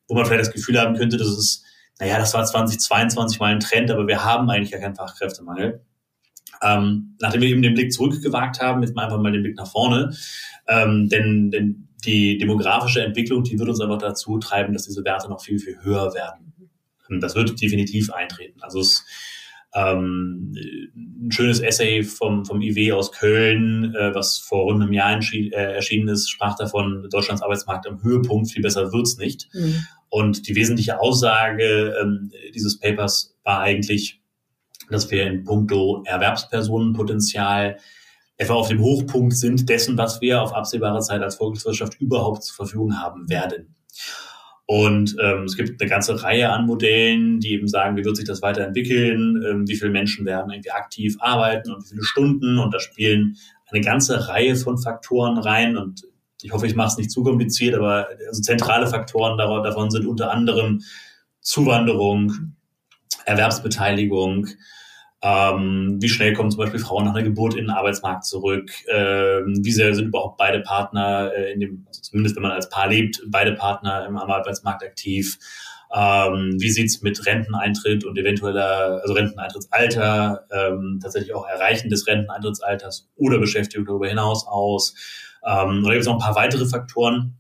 wo 0.07 0.15
man 0.15 0.27
vielleicht 0.27 0.47
das 0.47 0.53
Gefühl 0.53 0.79
haben 0.79 0.97
könnte, 0.97 1.17
dass 1.17 1.29
es 1.29 1.65
naja, 1.99 2.19
das 2.19 2.35
war 2.35 2.45
2022 2.45 3.41
mal 3.41 3.53
ein 3.53 3.61
Trend, 3.61 3.91
aber 3.91 4.07
wir 4.07 4.25
haben 4.25 4.51
eigentlich 4.51 4.71
gar 4.71 4.81
keinen 4.81 4.97
Fachkräftemangel. 4.97 5.81
Ähm, 6.63 7.17
nachdem 7.21 7.43
wir 7.43 7.49
eben 7.49 7.63
den 7.63 7.75
Blick 7.75 7.93
zurückgewagt 7.93 8.61
haben, 8.61 8.83
jetzt 8.83 8.95
mal 8.95 9.05
einfach 9.05 9.21
mal 9.21 9.33
den 9.33 9.43
Blick 9.43 9.57
nach 9.57 9.71
vorne, 9.71 10.15
ähm, 10.69 11.09
denn, 11.09 11.51
denn 11.51 11.89
die 12.05 12.39
demografische 12.39 13.03
Entwicklung, 13.03 13.43
die 13.43 13.59
wird 13.59 13.69
uns 13.69 13.81
einfach 13.81 13.99
dazu 13.99 14.39
treiben, 14.39 14.73
dass 14.73 14.85
diese 14.85 15.05
Werte 15.05 15.29
noch 15.29 15.43
viel, 15.43 15.59
viel 15.59 15.79
höher 15.83 16.15
werden. 16.15 16.53
Das 17.21 17.35
wird 17.35 17.61
definitiv 17.61 18.13
eintreten. 18.13 18.61
Also 18.63 18.81
es 18.81 19.05
ähm, 19.75 20.55
ein 20.95 21.31
schönes 21.31 21.61
Essay 21.61 22.03
vom, 22.03 22.47
vom 22.47 22.63
IW 22.63 22.93
aus 22.93 23.13
Köln, 23.13 23.95
äh, 23.95 24.15
was 24.15 24.39
vor 24.39 24.65
rund 24.65 24.83
einem 24.83 24.93
Jahr 24.93 25.21
äh, 25.33 25.51
erschienen 25.51 26.09
ist, 26.09 26.31
sprach 26.31 26.57
davon, 26.57 27.07
Deutschlands 27.11 27.43
Arbeitsmarkt 27.43 27.87
am 27.87 28.03
Höhepunkt, 28.03 28.51
viel 28.51 28.63
besser 28.63 28.93
wird's 28.93 29.19
nicht. 29.19 29.49
Mhm. 29.53 29.87
Und 30.09 30.49
die 30.49 30.55
wesentliche 30.55 31.01
Aussage 31.01 31.95
ähm, 32.01 32.31
dieses 32.55 32.79
Papers 32.79 33.37
war 33.45 33.61
eigentlich, 33.61 34.21
dass 34.91 35.11
wir 35.11 35.27
in 35.27 35.45
puncto 35.45 36.03
Erwerbspersonenpotenzial 36.07 37.79
etwa 38.37 38.55
auf 38.55 38.69
dem 38.69 38.81
Hochpunkt 38.81 39.35
sind 39.35 39.69
dessen, 39.69 39.97
was 39.97 40.21
wir 40.21 40.43
auf 40.43 40.55
absehbare 40.55 41.01
Zeit 41.01 41.23
als 41.23 41.37
Volkswirtschaft 41.37 42.01
überhaupt 42.01 42.45
zur 42.45 42.57
Verfügung 42.57 43.01
haben 43.01 43.29
werden. 43.29 43.75
Und 44.67 45.17
ähm, 45.23 45.45
es 45.45 45.57
gibt 45.57 45.81
eine 45.81 45.89
ganze 45.89 46.23
Reihe 46.23 46.51
an 46.51 46.67
Modellen, 46.67 47.39
die 47.39 47.53
eben 47.53 47.69
sagen, 47.69 47.97
wie 47.97 48.05
wird 48.05 48.17
sich 48.17 48.27
das 48.27 48.43
weiterentwickeln, 48.43 49.43
ähm, 49.49 49.69
wie 49.69 49.77
viele 49.77 49.93
Menschen 49.93 50.27
werden 50.27 50.51
irgendwie 50.51 50.73
aktiv 50.73 51.17
arbeiten 51.21 51.71
und 51.71 51.85
wie 51.85 51.91
viele 51.91 52.03
Stunden. 52.03 52.59
Und 52.59 52.75
da 52.75 52.81
spielen 52.81 53.37
eine 53.71 53.81
ganze 53.81 54.29
Reihe 54.29 54.57
von 54.57 54.77
Faktoren 54.77 55.39
rein. 55.39 55.77
Und 55.77 56.03
ich 56.47 56.53
hoffe, 56.53 56.67
ich 56.67 56.77
mache 56.77 56.89
es 56.89 56.97
nicht 56.97 57.11
zu 57.11 57.23
kompliziert, 57.23 57.75
aber 57.75 58.09
also 58.29 58.41
zentrale 58.41 58.87
Faktoren 58.87 59.37
davon 59.37 59.91
sind 59.91 60.07
unter 60.07 60.31
anderem 60.31 60.83
Zuwanderung, 61.41 62.55
Erwerbsbeteiligung, 63.25 64.47
ähm, 65.23 65.97
wie 66.01 66.09
schnell 66.09 66.35
kommen 66.35 66.51
zum 66.51 66.59
Beispiel 66.59 66.79
Frauen 66.79 67.05
nach 67.05 67.15
einer 67.15 67.25
Geburt 67.25 67.55
in 67.55 67.65
den 67.65 67.71
Arbeitsmarkt 67.71 68.25
zurück? 68.25 68.71
Ähm, 68.89 69.59
wie 69.63 69.73
sehr 69.73 69.95
sind 69.95 70.09
überhaupt 70.09 70.37
beide 70.37 70.61
Partner 70.61 71.33
äh, 71.35 71.53
in 71.53 71.61
dem, 71.61 71.85
also 71.89 72.03
zumindest 72.03 72.37
wenn 72.37 72.43
man 72.43 72.53
als 72.53 72.69
Paar 72.69 72.89
lebt, 72.89 73.23
beide 73.27 73.53
Partner 73.53 74.07
im 74.07 74.17
Arbeitsmarkt 74.17 74.85
aktiv? 74.85 75.39
Ähm, 75.93 76.57
wie 76.59 76.71
sieht's 76.71 77.03
mit 77.03 77.25
Renteneintritt 77.27 78.05
und 78.05 78.19
eventueller, 78.19 79.01
also 79.03 79.15
Renteneintrittsalter, 79.15 80.47
ähm, 80.53 81.01
tatsächlich 81.03 81.35
auch 81.35 81.49
Erreichen 81.49 81.89
des 81.89 82.07
Renteneintrittsalters 82.07 83.09
oder 83.17 83.39
Beschäftigung 83.39 83.87
darüber 83.87 84.09
hinaus 84.09 84.47
aus? 84.47 84.95
Ähm, 85.47 85.85
oder 85.85 85.93
gibt 85.93 86.03
es 86.03 86.07
noch 86.07 86.15
ein 86.15 86.21
paar 86.21 86.35
weitere 86.35 86.67
Faktoren? 86.67 87.39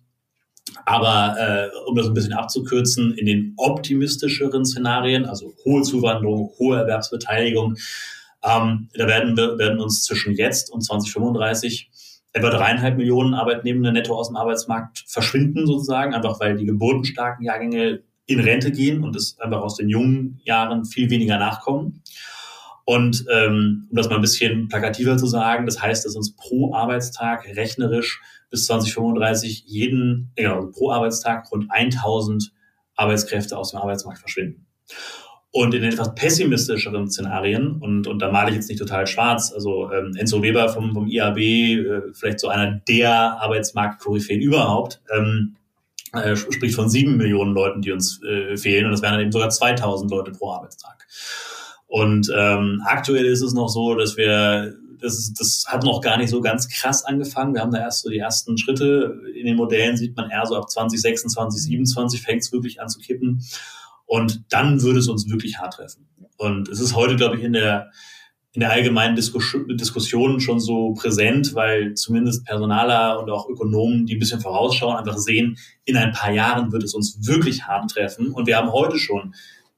Aber 0.85 1.37
äh, 1.39 1.69
um 1.89 1.97
das 1.97 2.07
ein 2.07 2.15
bisschen 2.15 2.33
abzukürzen, 2.33 3.15
in 3.15 3.27
den 3.27 3.55
optimistischeren 3.57 4.65
Szenarien, 4.65 5.25
also 5.25 5.55
hohe 5.65 5.83
Zuwanderung, 5.83 6.53
hohe 6.59 6.79
Erwerbsbeteiligung, 6.79 7.77
ähm, 8.43 8.89
da 8.95 9.07
werden 9.07 9.37
wir 9.37 9.59
werden 9.59 9.81
uns 9.81 10.05
zwischen 10.05 10.35
jetzt 10.35 10.71
und 10.71 10.83
2035 10.83 11.91
etwa 12.33 12.51
dreieinhalb 12.51 12.97
Millionen 12.97 13.35
Arbeitnehmende 13.35 13.93
netto 13.93 14.15
aus 14.15 14.29
dem 14.29 14.37
Arbeitsmarkt 14.37 15.05
verschwinden 15.07 15.67
sozusagen, 15.67 16.15
einfach 16.15 16.39
weil 16.39 16.57
die 16.57 16.67
geburtenstarken 16.67 17.45
Jahrgänge 17.45 18.03
in 18.27 18.41
Rente 18.41 18.73
gehen 18.73 19.05
und 19.05 19.17
es 19.17 19.39
einfach 19.39 19.63
aus 19.63 19.77
den 19.77 19.89
jungen 19.89 20.41
Jahren 20.45 20.85
viel 20.85 21.09
weniger 21.11 21.39
nachkommen. 21.39 22.03
Und 22.89 23.25
ähm, 23.33 23.89
um 23.91 23.97
das 23.97 24.09
mal 24.09 24.15
ein 24.15 24.21
bisschen 24.21 24.69
plakativer 24.69 25.17
zu 25.17 25.27
sagen, 25.27 25.67
das 25.67 25.83
heißt, 25.83 26.07
dass 26.07 26.15
uns 26.15 26.37
pro 26.37 26.73
Arbeitstag 26.73 27.45
rechnerisch 27.57 28.23
bis 28.49 28.67
2035 28.67 29.65
jeden, 29.67 30.31
genau, 30.37 30.67
pro 30.67 30.93
Arbeitstag 30.93 31.51
rund 31.51 31.67
1000 31.69 32.53
Arbeitskräfte 32.95 33.59
aus 33.59 33.73
dem 33.73 33.81
Arbeitsmarkt 33.81 34.21
verschwinden. 34.21 34.67
Und 35.51 35.75
in 35.75 35.83
etwas 35.83 36.15
pessimistischeren 36.15 37.11
Szenarien, 37.11 37.81
und, 37.81 38.07
und 38.07 38.21
da 38.21 38.31
male 38.31 38.51
ich 38.51 38.57
jetzt 38.57 38.69
nicht 38.69 38.79
total 38.79 39.09
schwarz, 39.09 39.53
also 39.53 39.91
ähm, 39.91 40.15
Enzo 40.17 40.41
Weber 40.43 40.69
vom, 40.69 40.95
vom 40.95 41.09
IAB, 41.09 41.39
äh, 41.39 42.03
vielleicht 42.13 42.39
so 42.39 42.49
einer 42.49 42.81
der 42.89 43.11
Arbeitsmarktkoryphäen 43.41 44.41
überhaupt, 44.41 45.01
ähm, 45.13 45.57
äh, 46.13 46.37
spricht 46.37 46.77
von 46.77 46.89
sieben 46.89 47.17
Millionen 47.17 47.53
Leuten, 47.53 47.83
die 47.83 47.91
uns 47.91 48.23
äh, 48.23 48.57
fehlen. 48.57 48.85
Und 48.85 48.93
das 48.93 49.03
wären 49.03 49.15
dann 49.15 49.23
eben 49.23 49.33
sogar 49.33 49.51
2000 49.51 50.09
Leute 50.09 50.31
pro 50.31 50.53
Arbeitstag. 50.53 51.05
Und 51.87 52.31
ähm, 52.35 52.83
aktuell 52.85 53.27
ist 53.27 53.43
es 53.43 53.55
noch 53.55 53.69
so, 53.69 53.95
dass 53.95 54.17
wir, 54.17 54.75
das, 55.01 55.33
das 55.33 55.65
hat 55.69 55.85
noch 55.85 56.01
gar 56.01 56.19
nicht 56.19 56.31
so 56.31 56.41
ganz 56.41 56.69
krass 56.69 57.05
angefangen. 57.05 57.55
Wir 57.55 57.61
haben 57.61 57.73
da 57.73 57.79
erst 57.79 58.03
so 58.03 58.11
die 58.11 58.19
ersten 58.19 58.59
Schritte. 58.59 59.21
In 59.35 59.47
den 59.47 59.57
Modellen 59.57 59.97
sieht 59.97 60.17
man 60.17 60.31
eher 60.31 60.47
so 60.47 60.57
ab 60.57 60.71
2026, 60.71 61.63
27 61.63 62.23
fängt 62.23 62.43
es 62.43 62.53
wirklich 62.53 62.81
an 62.81 62.89
zu 62.89 62.99
kippen. 62.99 63.43
Und 64.05 64.45
dann 64.53 64.83
würde 64.83 64.99
es 64.99 65.09
uns 65.09 65.29
wirklich 65.29 65.59
hart 65.59 65.75
treffen. 65.75 66.09
Und 66.37 66.69
es 66.69 66.81
ist 66.81 66.95
heute, 66.95 67.17
glaube 67.17 67.37
ich, 67.37 67.43
in 67.43 67.53
der, 67.53 67.91
in 68.53 68.61
der 68.61 68.71
allgemeinen 68.71 69.17
Diskussion 69.17 70.41
schon 70.41 70.61
so 70.61 70.95
präsent, 70.95 71.55
weil 71.55 71.95
zumindest 71.95 72.45
Personaler 72.45 73.21
und 73.21 73.31
auch 73.31 73.49
Ökonomen, 73.49 74.07
die 74.07 74.17
ein 74.17 74.19
bisschen 74.19 74.41
vorausschauen, 74.41 74.97
einfach 74.97 75.19
sehen, 75.19 75.59
in 75.85 75.97
ein 75.97 76.13
paar 76.13 76.33
Jahren 76.33 76.73
wird 76.73 76.83
es 76.83 76.95
uns 76.95 77.27
wirklich 77.27 77.65
hart 77.65 77.91
treffen. 77.91 78.33
Und 78.33 78.47
wir 78.47 78.57
haben 78.57 78.73
heute 78.73 78.99
schon 78.99 79.35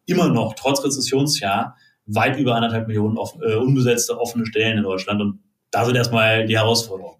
immer 0.07 0.29
noch, 0.29 0.55
trotz 0.55 0.85
Rezessionsjahr, 0.85 1.77
weit 2.09 2.39
über 2.39 2.55
anderthalb 2.55 2.89
Millionen 2.89 3.19
offen, 3.19 3.41
äh, 3.43 3.55
unbesetzte 3.55 4.19
offene 4.19 4.47
Stellen 4.47 4.79
in 4.79 4.85
Deutschland. 4.85 5.21
Und 5.21 5.41
da 5.71 5.85
sind 5.85 5.97
erstmal 5.97 6.47
die 6.47 6.57
Herausforderungen. 6.57 7.19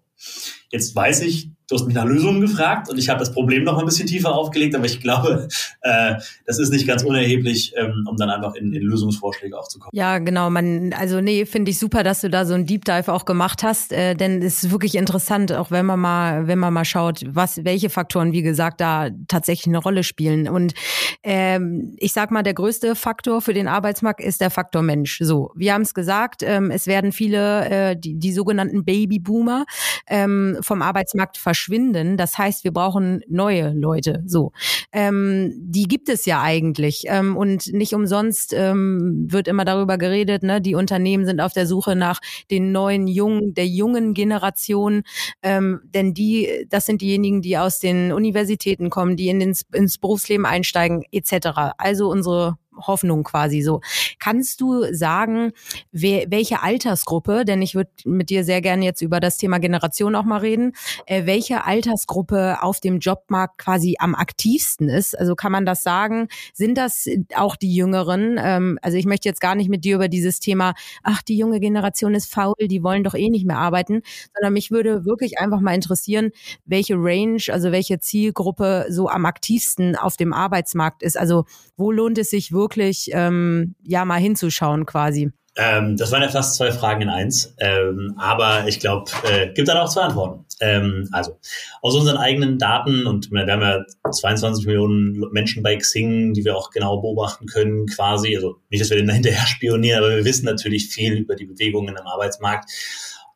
Jetzt 0.71 0.95
weiß 0.95 1.21
ich, 1.21 1.51
Du 1.69 1.75
hast 1.75 1.85
mich 1.85 1.93
nach 1.93 2.05
Lösungen 2.05 2.41
gefragt 2.41 2.89
und 2.89 2.97
ich 2.97 3.09
habe 3.09 3.19
das 3.19 3.31
Problem 3.31 3.63
noch 3.63 3.77
ein 3.77 3.85
bisschen 3.85 4.07
tiefer 4.07 4.33
aufgelegt, 4.33 4.73
aber 4.73 4.85
ich 4.85 5.01
glaube, 5.01 5.47
äh, 5.81 6.15
das 6.47 6.57
ist 6.57 6.71
nicht 6.71 6.87
ganz 6.87 7.03
unerheblich, 7.03 7.73
ähm, 7.77 8.07
um 8.09 8.17
dann 8.17 8.31
einfach 8.31 8.55
in, 8.55 8.73
in 8.73 8.81
Lösungsvorschläge 8.81 9.55
auch 9.55 9.67
zu 9.67 9.77
kommen. 9.77 9.91
Ja, 9.93 10.17
genau. 10.17 10.49
Man, 10.49 10.93
also 10.93 11.21
nee, 11.21 11.45
finde 11.45 11.69
ich 11.69 11.77
super, 11.77 12.03
dass 12.03 12.21
du 12.21 12.29
da 12.31 12.45
so 12.45 12.55
ein 12.55 12.65
Deep 12.65 12.85
Dive 12.85 13.13
auch 13.13 13.23
gemacht 13.23 13.61
hast, 13.61 13.93
äh, 13.93 14.15
denn 14.15 14.41
es 14.41 14.63
ist 14.63 14.71
wirklich 14.71 14.95
interessant, 14.95 15.51
auch 15.51 15.69
wenn 15.69 15.85
man 15.85 15.99
mal, 15.99 16.47
wenn 16.47 16.57
man 16.57 16.73
mal 16.73 16.85
schaut, 16.85 17.21
was, 17.27 17.63
welche 17.63 17.91
Faktoren, 17.91 18.31
wie 18.31 18.41
gesagt, 18.41 18.81
da 18.81 19.09
tatsächlich 19.27 19.67
eine 19.67 19.77
Rolle 19.77 20.03
spielen. 20.03 20.49
Und 20.49 20.73
ähm, 21.21 21.95
ich 21.99 22.13
sag 22.13 22.31
mal, 22.31 22.41
der 22.41 22.55
größte 22.55 22.95
Faktor 22.95 23.41
für 23.41 23.53
den 23.53 23.67
Arbeitsmarkt 23.67 24.21
ist 24.21 24.41
der 24.41 24.49
Faktor 24.49 24.81
Mensch. 24.81 25.19
So, 25.21 25.51
wir 25.55 25.75
haben 25.75 25.83
es 25.83 25.93
gesagt, 25.93 26.41
ähm, 26.41 26.71
es 26.71 26.87
werden 26.87 27.11
viele, 27.11 27.69
äh, 27.69 27.95
die, 27.95 28.17
die 28.17 28.33
sogenannten 28.33 28.85
Babyboomer 28.85 29.65
ähm, 30.07 30.57
vom 30.61 30.81
Arbeitsmarkt 30.81 31.37
verschwinden 31.37 31.58
verschwinden. 31.59 32.17
Das 32.17 32.37
heißt, 32.37 32.63
wir 32.63 32.71
brauchen 32.71 33.21
neue 33.27 33.73
Leute. 33.73 34.23
So, 34.25 34.51
ähm, 34.91 35.53
die 35.57 35.87
gibt 35.87 36.09
es 36.09 36.25
ja 36.25 36.41
eigentlich 36.41 37.03
ähm, 37.07 37.35
und 37.35 37.73
nicht 37.73 37.93
umsonst 37.93 38.53
ähm, 38.53 39.27
wird 39.29 39.47
immer 39.47 39.65
darüber 39.65 39.97
geredet. 39.97 40.43
Ne, 40.43 40.61
die 40.61 40.75
Unternehmen 40.75 41.25
sind 41.25 41.41
auf 41.41 41.53
der 41.53 41.67
Suche 41.67 41.95
nach 41.95 42.19
den 42.49 42.71
neuen 42.71 43.07
jungen, 43.07 43.53
der 43.53 43.67
jungen 43.67 44.13
Generation, 44.13 45.03
ähm, 45.43 45.81
denn 45.83 46.13
die, 46.13 46.65
das 46.69 46.85
sind 46.85 47.01
diejenigen, 47.01 47.41
die 47.41 47.57
aus 47.57 47.79
den 47.79 48.13
Universitäten 48.13 48.89
kommen, 48.89 49.17
die 49.17 49.29
in 49.29 49.39
den, 49.39 49.55
ins 49.73 49.97
Berufsleben 49.97 50.45
einsteigen 50.45 51.03
etc. 51.11 51.73
Also 51.77 52.09
unsere 52.09 52.57
Hoffnung 52.87 53.23
quasi 53.23 53.61
so. 53.61 53.81
Kannst 54.19 54.61
du 54.61 54.93
sagen, 54.93 55.51
wer, 55.91 56.25
welche 56.29 56.61
Altersgruppe, 56.61 57.45
denn 57.45 57.61
ich 57.61 57.75
würde 57.75 57.91
mit 58.05 58.29
dir 58.29 58.43
sehr 58.43 58.61
gerne 58.61 58.85
jetzt 58.85 59.01
über 59.01 59.19
das 59.19 59.37
Thema 59.37 59.59
Generation 59.59 60.15
auch 60.15 60.23
mal 60.23 60.37
reden, 60.37 60.73
äh, 61.05 61.25
welche 61.25 61.65
Altersgruppe 61.65 62.61
auf 62.61 62.79
dem 62.79 62.99
Jobmarkt 62.99 63.57
quasi 63.57 63.95
am 63.99 64.15
aktivsten 64.15 64.89
ist? 64.89 65.17
Also 65.17 65.35
kann 65.35 65.51
man 65.51 65.65
das 65.65 65.83
sagen? 65.83 66.27
Sind 66.53 66.77
das 66.77 67.07
auch 67.35 67.55
die 67.55 67.73
Jüngeren? 67.75 68.39
Ähm, 68.41 68.79
also 68.81 68.97
ich 68.97 69.05
möchte 69.05 69.29
jetzt 69.29 69.41
gar 69.41 69.55
nicht 69.55 69.69
mit 69.69 69.85
dir 69.85 69.95
über 69.95 70.07
dieses 70.07 70.39
Thema, 70.39 70.73
ach, 71.03 71.21
die 71.21 71.37
junge 71.37 71.59
Generation 71.59 72.15
ist 72.15 72.31
faul, 72.33 72.55
die 72.59 72.83
wollen 72.83 73.03
doch 73.03 73.13
eh 73.15 73.29
nicht 73.29 73.45
mehr 73.45 73.57
arbeiten, 73.57 74.01
sondern 74.33 74.53
mich 74.53 74.71
würde 74.71 75.05
wirklich 75.05 75.39
einfach 75.39 75.59
mal 75.59 75.73
interessieren, 75.75 76.31
welche 76.65 76.95
Range, 76.95 77.41
also 77.49 77.71
welche 77.71 77.99
Zielgruppe 77.99 78.85
so 78.89 79.09
am 79.09 79.25
aktivsten 79.25 79.95
auf 79.95 80.17
dem 80.17 80.33
Arbeitsmarkt 80.33 81.03
ist. 81.03 81.17
Also 81.17 81.45
wo 81.77 81.91
lohnt 81.91 82.17
es 82.17 82.29
sich 82.29 82.51
wirklich 82.51 82.68
wirklich 82.69 83.09
ähm, 83.13 83.75
ja 83.83 84.05
mal 84.05 84.19
hinzuschauen 84.19 84.85
quasi? 84.85 85.31
Ähm, 85.55 85.97
das 85.97 86.11
waren 86.11 86.21
ja 86.21 86.29
fast 86.29 86.55
zwei 86.55 86.71
Fragen 86.71 87.01
in 87.01 87.09
eins, 87.09 87.53
ähm, 87.59 88.13
aber 88.17 88.67
ich 88.67 88.79
glaube, 88.79 89.11
äh, 89.23 89.51
gibt 89.51 89.67
dann 89.67 89.77
auch 89.77 89.89
zwei 89.89 90.03
Antworten. 90.03 90.45
Ähm, 90.61 91.09
also 91.11 91.37
aus 91.81 91.95
unseren 91.95 92.17
eigenen 92.17 92.59
Daten 92.59 93.05
und 93.07 93.31
wir 93.31 93.45
haben 93.45 93.61
ja 93.61 93.83
22 94.11 94.65
Millionen 94.67 95.19
Menschen 95.31 95.63
bei 95.63 95.75
Xing, 95.75 96.33
die 96.33 96.45
wir 96.45 96.55
auch 96.55 96.69
genau 96.69 97.01
beobachten 97.01 97.47
können, 97.47 97.87
quasi. 97.87 98.35
Also 98.35 98.57
nicht, 98.69 98.81
dass 98.81 98.89
wir 98.89 98.97
denen 98.97 99.09
hinterher 99.09 99.47
spionieren, 99.47 100.03
aber 100.03 100.15
wir 100.15 100.25
wissen 100.25 100.45
natürlich 100.45 100.89
viel 100.89 101.13
über 101.13 101.35
die 101.35 101.45
Bewegungen 101.45 101.97
am 101.97 102.07
Arbeitsmarkt. 102.07 102.69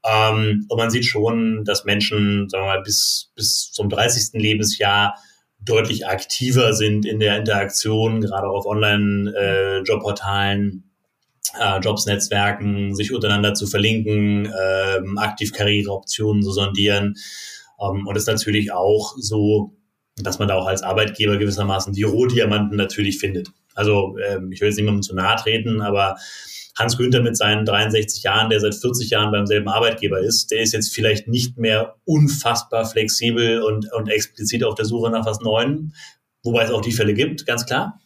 Ähm, 0.06 0.66
und 0.70 0.78
man 0.78 0.92
sieht 0.92 1.06
schon, 1.06 1.66
dass 1.66 1.84
Menschen, 1.86 2.48
sagen 2.50 2.66
wir 2.66 2.76
mal, 2.76 2.84
bis, 2.84 3.32
bis 3.36 3.72
zum 3.72 3.90
30. 3.90 4.40
Lebensjahr 4.40 5.16
deutlich 5.66 6.08
aktiver 6.08 6.74
sind 6.74 7.06
in 7.06 7.20
der 7.20 7.38
Interaktion, 7.38 8.22
gerade 8.22 8.48
auch 8.48 8.60
auf 8.60 8.66
Online-Jobportalen, 8.66 10.84
äh, 11.60 11.60
äh, 11.60 11.78
Jobsnetzwerken, 11.80 12.96
sich 12.96 13.14
untereinander 13.14 13.54
zu 13.54 13.68
verlinken, 13.68 14.48
äh, 14.48 15.02
aktiv 15.18 15.52
Karriereoptionen 15.54 16.42
zu 16.42 16.52
sondieren. 16.52 17.16
Ähm, 17.80 18.08
und 18.08 18.16
es 18.16 18.24
ist 18.24 18.28
natürlich 18.28 18.74
auch 18.74 19.14
so, 19.18 19.76
dass 20.18 20.40
man 20.40 20.48
da 20.48 20.56
auch 20.56 20.66
als 20.68 20.82
Arbeitgeber 20.84 21.38
gewissermaßen 21.38 21.94
die 21.94 22.04
Rohdiamanten 22.04 22.78
natürlich 22.78 23.20
findet. 23.20 23.50
Also 23.76 24.18
ähm, 24.18 24.52
ich 24.52 24.62
will 24.62 24.70
jetzt 24.70 24.78
niemandem 24.78 25.02
zu 25.02 25.16
nahe 25.16 25.36
treten, 25.38 25.82
aber 25.82 26.18
Hans 26.78 26.98
Günther 26.98 27.22
mit 27.22 27.38
seinen 27.38 27.66
63 27.66 28.24
Jahren, 28.24 28.50
der 28.50 28.60
seit 28.60 28.76
40 28.76 29.10
Jahren 29.10 29.32
beim 29.32 29.46
selben 29.46 29.70
Arbeitgeber 29.70 30.20
ist, 30.20 30.50
der 30.52 30.62
ist 30.62 30.74
jetzt 30.74 30.94
vielleicht 30.94 31.28
nicht 31.28 31.58
mehr 31.58 31.96
unfassbar 32.06 32.86
flexibel 32.86 33.62
und, 33.62 33.92
und 33.94 34.10
explizit 34.10 34.64
auf 34.64 34.76
der 34.76 34.86
Suche 34.86 35.12
nach 35.12 35.26
was 35.26 35.40
Neuem, 35.42 35.94
wobei 36.42 36.64
es 36.64 36.72
auch 36.72 36.82
die 36.82 36.92
Fälle 36.92 37.14
gibt, 37.14 37.46
ganz 37.46 37.66
klar. 37.66 38.00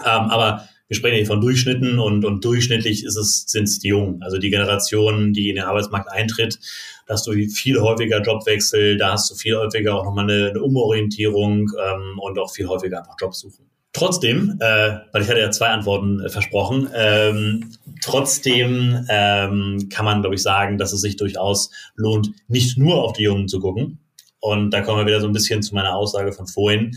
Ähm, 0.00 0.30
aber 0.30 0.66
wir 0.88 0.96
sprechen 0.96 1.16
hier 1.16 1.26
von 1.26 1.40
Durchschnitten 1.40 1.98
und, 1.98 2.24
und 2.24 2.44
durchschnittlich 2.44 3.04
ist 3.04 3.16
es, 3.16 3.44
sind 3.46 3.64
es 3.64 3.78
die 3.78 3.88
Jungen, 3.88 4.22
also 4.22 4.38
die 4.38 4.50
Generation, 4.50 5.32
die 5.32 5.50
in 5.50 5.56
den 5.56 5.64
Arbeitsmarkt 5.64 6.10
eintritt. 6.10 6.58
Da 7.06 7.14
hast 7.14 7.26
du 7.26 7.32
viel 7.48 7.80
häufiger 7.80 8.20
Jobwechsel, 8.22 8.96
da 8.96 9.12
hast 9.12 9.30
du 9.30 9.34
viel 9.34 9.56
häufiger 9.56 9.94
auch 9.94 10.04
nochmal 10.04 10.28
eine, 10.28 10.50
eine 10.50 10.62
Umorientierung 10.62 11.70
ähm, 11.80 12.18
und 12.18 12.38
auch 12.38 12.52
viel 12.52 12.66
häufiger 12.66 12.98
einfach 12.98 13.14
Jobsuchen. 13.20 13.70
Trotzdem, 13.92 14.56
äh, 14.60 14.98
weil 15.12 15.22
ich 15.22 15.28
hatte 15.28 15.40
ja 15.40 15.50
zwei 15.50 15.68
Antworten 15.68 16.20
äh, 16.20 16.28
versprochen, 16.28 16.88
ähm, 16.94 17.72
trotzdem 18.00 19.04
ähm, 19.08 19.88
kann 19.90 20.04
man, 20.04 20.20
glaube 20.20 20.36
ich, 20.36 20.42
sagen, 20.42 20.78
dass 20.78 20.92
es 20.92 21.00
sich 21.00 21.16
durchaus 21.16 21.70
lohnt, 21.96 22.30
nicht 22.46 22.78
nur 22.78 23.02
auf 23.02 23.14
die 23.14 23.24
Jungen 23.24 23.48
zu 23.48 23.58
gucken. 23.58 23.98
Und 24.38 24.70
da 24.70 24.80
kommen 24.80 24.98
wir 24.98 25.06
wieder 25.06 25.20
so 25.20 25.26
ein 25.26 25.32
bisschen 25.32 25.62
zu 25.62 25.74
meiner 25.74 25.96
Aussage 25.96 26.32
von 26.32 26.46
vorhin. 26.46 26.96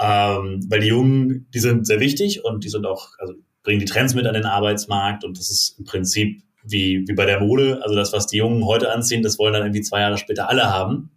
Ähm, 0.00 0.66
weil 0.68 0.80
die 0.80 0.88
Jungen, 0.88 1.48
die 1.54 1.60
sind 1.60 1.86
sehr 1.86 2.00
wichtig 2.00 2.44
und 2.44 2.64
die 2.64 2.68
sind 2.68 2.86
auch, 2.86 3.10
also 3.18 3.34
bringen 3.62 3.80
die 3.80 3.86
Trends 3.86 4.14
mit 4.14 4.26
an 4.26 4.34
den 4.34 4.44
Arbeitsmarkt 4.44 5.24
und 5.24 5.38
das 5.38 5.50
ist 5.50 5.78
im 5.78 5.84
Prinzip 5.84 6.42
wie, 6.64 7.04
wie 7.06 7.14
bei 7.14 7.24
der 7.24 7.40
Mode. 7.40 7.80
Also 7.82 7.94
das, 7.94 8.12
was 8.12 8.26
die 8.26 8.38
Jungen 8.38 8.66
heute 8.66 8.92
anziehen, 8.92 9.22
das 9.22 9.38
wollen 9.38 9.54
dann 9.54 9.62
irgendwie 9.62 9.82
zwei 9.82 10.00
Jahre 10.00 10.18
später 10.18 10.50
alle 10.50 10.64
haben. 10.64 11.10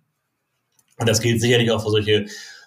Und 0.98 1.10
das 1.10 1.22
gilt 1.22 1.42
sicherlich 1.42 1.72
auch 1.72 1.84
für 1.84 1.90
solche 1.90 2.26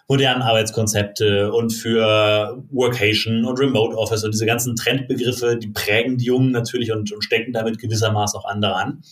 modernen 0.09 0.43
Arbeitskonzepte 0.43 1.53
und 1.53 1.73
für 1.73 2.63
Workation 2.71 3.45
und 3.45 3.59
Remote 3.59 3.97
Office 3.97 4.25
und 4.25 4.33
diese 4.35 4.47
ganzen 4.47 4.77
Trendbegriffe, 4.77 5.57
die 5.57 5.69
prägen 5.69 6.19
die 6.19 6.27
Jungen 6.27 6.51
natürlich 6.51 6.93
und, 6.93 7.13
und 7.13 7.23
stecken 7.23 7.53
damit 7.53 7.79
gewissermaßen 7.79 8.39
auch 8.39 8.45
andere 8.45 8.75
an. 8.75 9.03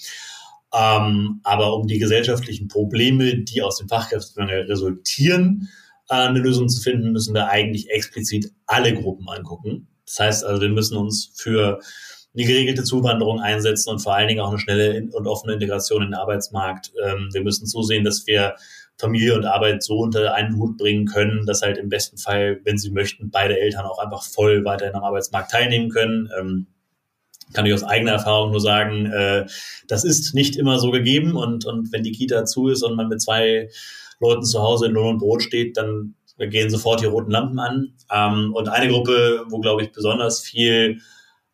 Ähm, 0.72 1.40
aber 1.42 1.74
um 1.74 1.86
die 1.86 1.98
gesellschaftlichen 1.98 2.68
Probleme, 2.68 3.38
die 3.38 3.62
aus 3.62 3.78
dem 3.78 3.88
Fachkräftemangel 3.88 4.66
resultieren, 4.66 5.68
äh, 6.08 6.14
eine 6.14 6.38
Lösung 6.38 6.68
zu 6.68 6.80
finden, 6.80 7.12
müssen 7.12 7.34
wir 7.34 7.48
eigentlich 7.48 7.90
explizit 7.90 8.52
alle 8.66 8.94
Gruppen 8.94 9.28
angucken. 9.28 9.88
Das 10.06 10.18
heißt 10.18 10.44
also, 10.44 10.60
wir 10.60 10.68
müssen 10.68 10.96
uns 10.96 11.32
für 11.34 11.80
eine 12.34 12.44
geregelte 12.44 12.84
Zuwanderung 12.84 13.40
einsetzen 13.40 13.90
und 13.90 13.98
vor 13.98 14.14
allen 14.14 14.28
Dingen 14.28 14.40
auch 14.40 14.50
eine 14.50 14.58
schnelle 14.58 15.08
und 15.12 15.26
offene 15.26 15.54
Integration 15.54 16.02
in 16.02 16.08
den 16.08 16.14
Arbeitsmarkt. 16.14 16.92
Ähm, 17.04 17.28
wir 17.32 17.42
müssen 17.42 17.66
zusehen, 17.66 18.04
dass 18.04 18.26
wir 18.26 18.54
Familie 19.00 19.34
und 19.34 19.44
Arbeit 19.44 19.82
so 19.82 19.98
unter 19.98 20.34
einen 20.34 20.56
Hut 20.56 20.76
bringen 20.76 21.06
können, 21.06 21.46
dass 21.46 21.62
halt 21.62 21.78
im 21.78 21.88
besten 21.88 22.18
Fall, 22.18 22.60
wenn 22.64 22.78
sie 22.78 22.90
möchten, 22.90 23.30
beide 23.30 23.58
Eltern 23.58 23.86
auch 23.86 23.98
einfach 23.98 24.22
voll 24.22 24.64
weiterhin 24.64 24.94
am 24.94 25.04
Arbeitsmarkt 25.04 25.50
teilnehmen 25.50 25.90
können. 25.90 26.28
Ähm, 26.38 26.66
kann 27.52 27.66
ich 27.66 27.74
aus 27.74 27.82
eigener 27.82 28.12
Erfahrung 28.12 28.52
nur 28.52 28.60
sagen, 28.60 29.06
äh, 29.06 29.46
das 29.88 30.04
ist 30.04 30.34
nicht 30.34 30.56
immer 30.56 30.78
so 30.78 30.90
gegeben 30.90 31.34
und, 31.34 31.64
und 31.64 31.92
wenn 31.92 32.04
die 32.04 32.12
Kita 32.12 32.44
zu 32.44 32.68
ist 32.68 32.82
und 32.82 32.94
man 32.94 33.08
mit 33.08 33.20
zwei 33.20 33.70
Leuten 34.20 34.44
zu 34.44 34.60
Hause 34.60 34.86
in 34.86 34.92
Lohn 34.92 35.14
und 35.14 35.18
Brot 35.18 35.42
steht, 35.42 35.76
dann 35.76 36.14
gehen 36.38 36.70
sofort 36.70 37.00
die 37.00 37.06
roten 37.06 37.30
Lampen 37.30 37.58
an. 37.58 37.94
Ähm, 38.12 38.54
und 38.54 38.68
eine 38.68 38.88
Gruppe, 38.88 39.44
wo, 39.48 39.60
glaube 39.60 39.82
ich, 39.82 39.92
besonders 39.92 40.40
viel 40.40 41.00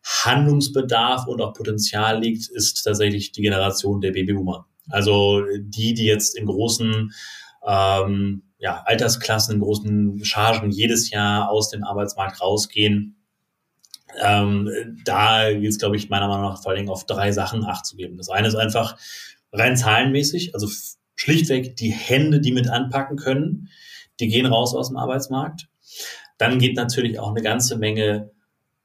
Handlungsbedarf 0.03 1.27
und 1.27 1.41
auch 1.41 1.53
Potenzial 1.53 2.21
liegt, 2.21 2.47
ist 2.49 2.83
tatsächlich 2.83 3.31
die 3.31 3.41
Generation 3.41 3.99
der 3.99 4.11
Babyboomer. 4.11 4.67
Also 4.89 5.43
die, 5.59 5.93
die 5.93 6.05
jetzt 6.05 6.37
in 6.37 6.45
großen 6.45 7.11
ähm, 7.65 8.43
ja, 8.59 8.81
Altersklassen, 8.85 9.55
in 9.55 9.61
großen 9.61 10.25
Chargen 10.25 10.71
jedes 10.71 11.09
Jahr 11.09 11.49
aus 11.49 11.69
dem 11.69 11.83
Arbeitsmarkt 11.83 12.41
rausgehen. 12.41 13.15
Ähm, 14.19 14.69
da 15.03 15.51
gilt 15.51 15.73
es, 15.73 15.79
glaube 15.79 15.97
ich, 15.97 16.09
meiner 16.09 16.27
Meinung 16.27 16.45
nach 16.45 16.61
vor 16.61 16.71
allen 16.71 16.79
Dingen 16.79 16.89
auf 16.89 17.05
drei 17.05 17.31
Sachen 17.31 17.65
Acht 17.65 17.85
zu 17.85 17.95
geben. 17.95 18.17
Das 18.17 18.29
eine 18.29 18.47
ist 18.47 18.55
einfach 18.55 18.97
rein 19.51 19.77
zahlenmäßig, 19.77 20.53
also 20.55 20.67
schlichtweg 21.15 21.75
die 21.75 21.91
Hände, 21.91 22.39
die 22.39 22.51
mit 22.51 22.69
anpacken 22.69 23.17
können, 23.17 23.69
die 24.19 24.27
gehen 24.27 24.45
raus 24.45 24.73
aus 24.73 24.87
dem 24.87 24.97
Arbeitsmarkt. 24.97 25.67
Dann 26.37 26.59
geht 26.59 26.75
natürlich 26.75 27.19
auch 27.19 27.31
eine 27.31 27.41
ganze 27.41 27.77
Menge 27.77 28.31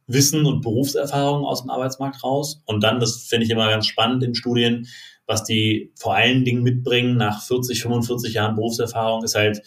Wissen 0.06 0.44
und 0.46 0.62
Berufserfahrung 0.62 1.44
aus 1.44 1.62
dem 1.62 1.70
Arbeitsmarkt 1.70 2.22
raus. 2.24 2.62
Und 2.66 2.82
dann, 2.82 3.00
das 3.00 3.26
finde 3.28 3.44
ich 3.44 3.50
immer 3.50 3.68
ganz 3.68 3.86
spannend 3.86 4.22
in 4.22 4.34
Studien, 4.34 4.86
was 5.32 5.44
die 5.44 5.90
vor 5.96 6.14
allen 6.14 6.44
Dingen 6.44 6.62
mitbringen 6.62 7.16
nach 7.16 7.42
40, 7.42 7.80
45 7.80 8.34
Jahren 8.34 8.54
Berufserfahrung, 8.54 9.24
ist 9.24 9.34
halt 9.34 9.62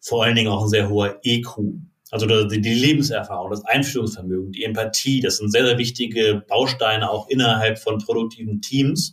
vor 0.00 0.24
allen 0.24 0.34
Dingen 0.34 0.48
auch 0.48 0.62
ein 0.62 0.68
sehr 0.68 0.88
hoher 0.88 1.20
EQ. 1.22 1.58
Also 2.10 2.26
die, 2.26 2.56
Lebenserfahrung, 2.56 3.50
das 3.50 3.64
Einführungsvermögen, 3.66 4.50
die 4.50 4.64
Empathie, 4.64 5.20
das 5.20 5.36
sind 5.36 5.52
sehr, 5.52 5.66
sehr 5.66 5.76
wichtige 5.76 6.42
Bausteine 6.48 7.10
auch 7.10 7.28
innerhalb 7.28 7.78
von 7.78 7.98
produktiven 7.98 8.62
Teams. 8.62 9.12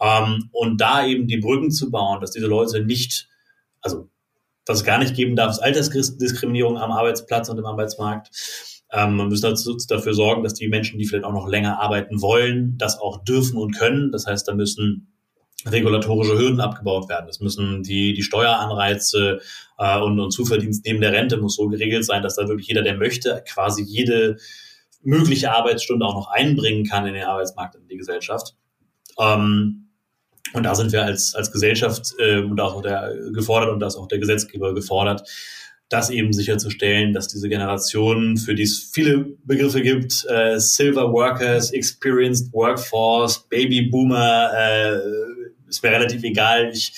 Ähm, 0.00 0.50
und 0.50 0.80
da 0.80 1.06
eben 1.06 1.28
die 1.28 1.38
Brücken 1.38 1.70
zu 1.70 1.92
bauen, 1.92 2.20
dass 2.20 2.32
diese 2.32 2.48
Leute 2.48 2.84
nicht, 2.84 3.28
also 3.80 4.10
was 4.66 4.78
es 4.78 4.84
gar 4.84 4.98
nicht 4.98 5.14
geben 5.14 5.36
darf, 5.36 5.52
ist 5.52 5.60
Altersdiskriminierung 5.60 6.76
am 6.76 6.90
Arbeitsplatz 6.90 7.48
und 7.48 7.58
im 7.58 7.66
Arbeitsmarkt. 7.66 8.30
Ähm, 8.90 9.14
man 9.14 9.28
muss 9.28 9.42
dazu, 9.42 9.76
dafür 9.88 10.12
sorgen, 10.12 10.42
dass 10.42 10.54
die 10.54 10.66
Menschen, 10.66 10.98
die 10.98 11.06
vielleicht 11.06 11.24
auch 11.24 11.32
noch 11.32 11.46
länger 11.46 11.80
arbeiten 11.80 12.20
wollen, 12.20 12.76
das 12.78 12.98
auch 12.98 13.22
dürfen 13.22 13.58
und 13.58 13.76
können. 13.76 14.10
Das 14.10 14.26
heißt, 14.26 14.48
da 14.48 14.54
müssen 14.54 15.15
regulatorische 15.66 16.38
Hürden 16.38 16.60
abgebaut 16.60 17.08
werden. 17.08 17.28
Es 17.28 17.40
müssen 17.40 17.82
die, 17.82 18.14
die 18.14 18.22
Steueranreize 18.22 19.40
äh, 19.78 19.98
und, 19.98 20.18
und 20.20 20.30
Zuverdienst 20.30 20.84
neben 20.84 21.00
der 21.00 21.12
Rente 21.12 21.36
muss 21.36 21.56
so 21.56 21.68
geregelt 21.68 22.04
sein, 22.04 22.22
dass 22.22 22.36
da 22.36 22.48
wirklich 22.48 22.68
jeder, 22.68 22.82
der 22.82 22.96
möchte, 22.96 23.42
quasi 23.48 23.82
jede 23.82 24.36
mögliche 25.02 25.52
Arbeitsstunde 25.52 26.04
auch 26.04 26.14
noch 26.14 26.30
einbringen 26.30 26.84
kann 26.84 27.06
in 27.06 27.14
den 27.14 27.24
Arbeitsmarkt, 27.24 27.76
in 27.76 27.88
die 27.88 27.96
Gesellschaft. 27.96 28.54
Ähm, 29.18 29.88
und 30.52 30.62
da 30.62 30.74
sind 30.74 30.92
wir 30.92 31.04
als, 31.04 31.34
als 31.34 31.52
Gesellschaft 31.52 32.14
äh, 32.18 32.38
und 32.38 32.60
auch 32.60 32.80
der 32.82 33.14
gefordert 33.32 33.70
und 33.70 33.80
da 33.80 33.88
ist 33.88 33.96
auch 33.96 34.08
der 34.08 34.18
Gesetzgeber 34.18 34.74
gefordert, 34.74 35.28
das 35.88 36.10
eben 36.10 36.32
sicherzustellen, 36.32 37.12
dass 37.12 37.28
diese 37.28 37.48
Generation, 37.48 38.36
für 38.36 38.54
die 38.54 38.64
es 38.64 38.90
viele 38.92 39.36
Begriffe 39.44 39.82
gibt, 39.82 40.26
äh, 40.28 40.58
Silver 40.58 41.12
Workers, 41.12 41.72
Experienced 41.72 42.52
Workforce, 42.52 43.48
Baby 43.48 43.82
Boomer, 43.82 44.50
äh, 44.52 44.98
ist 45.68 45.82
mir 45.82 45.90
relativ 45.90 46.22
egal. 46.22 46.70
Ich 46.72 46.92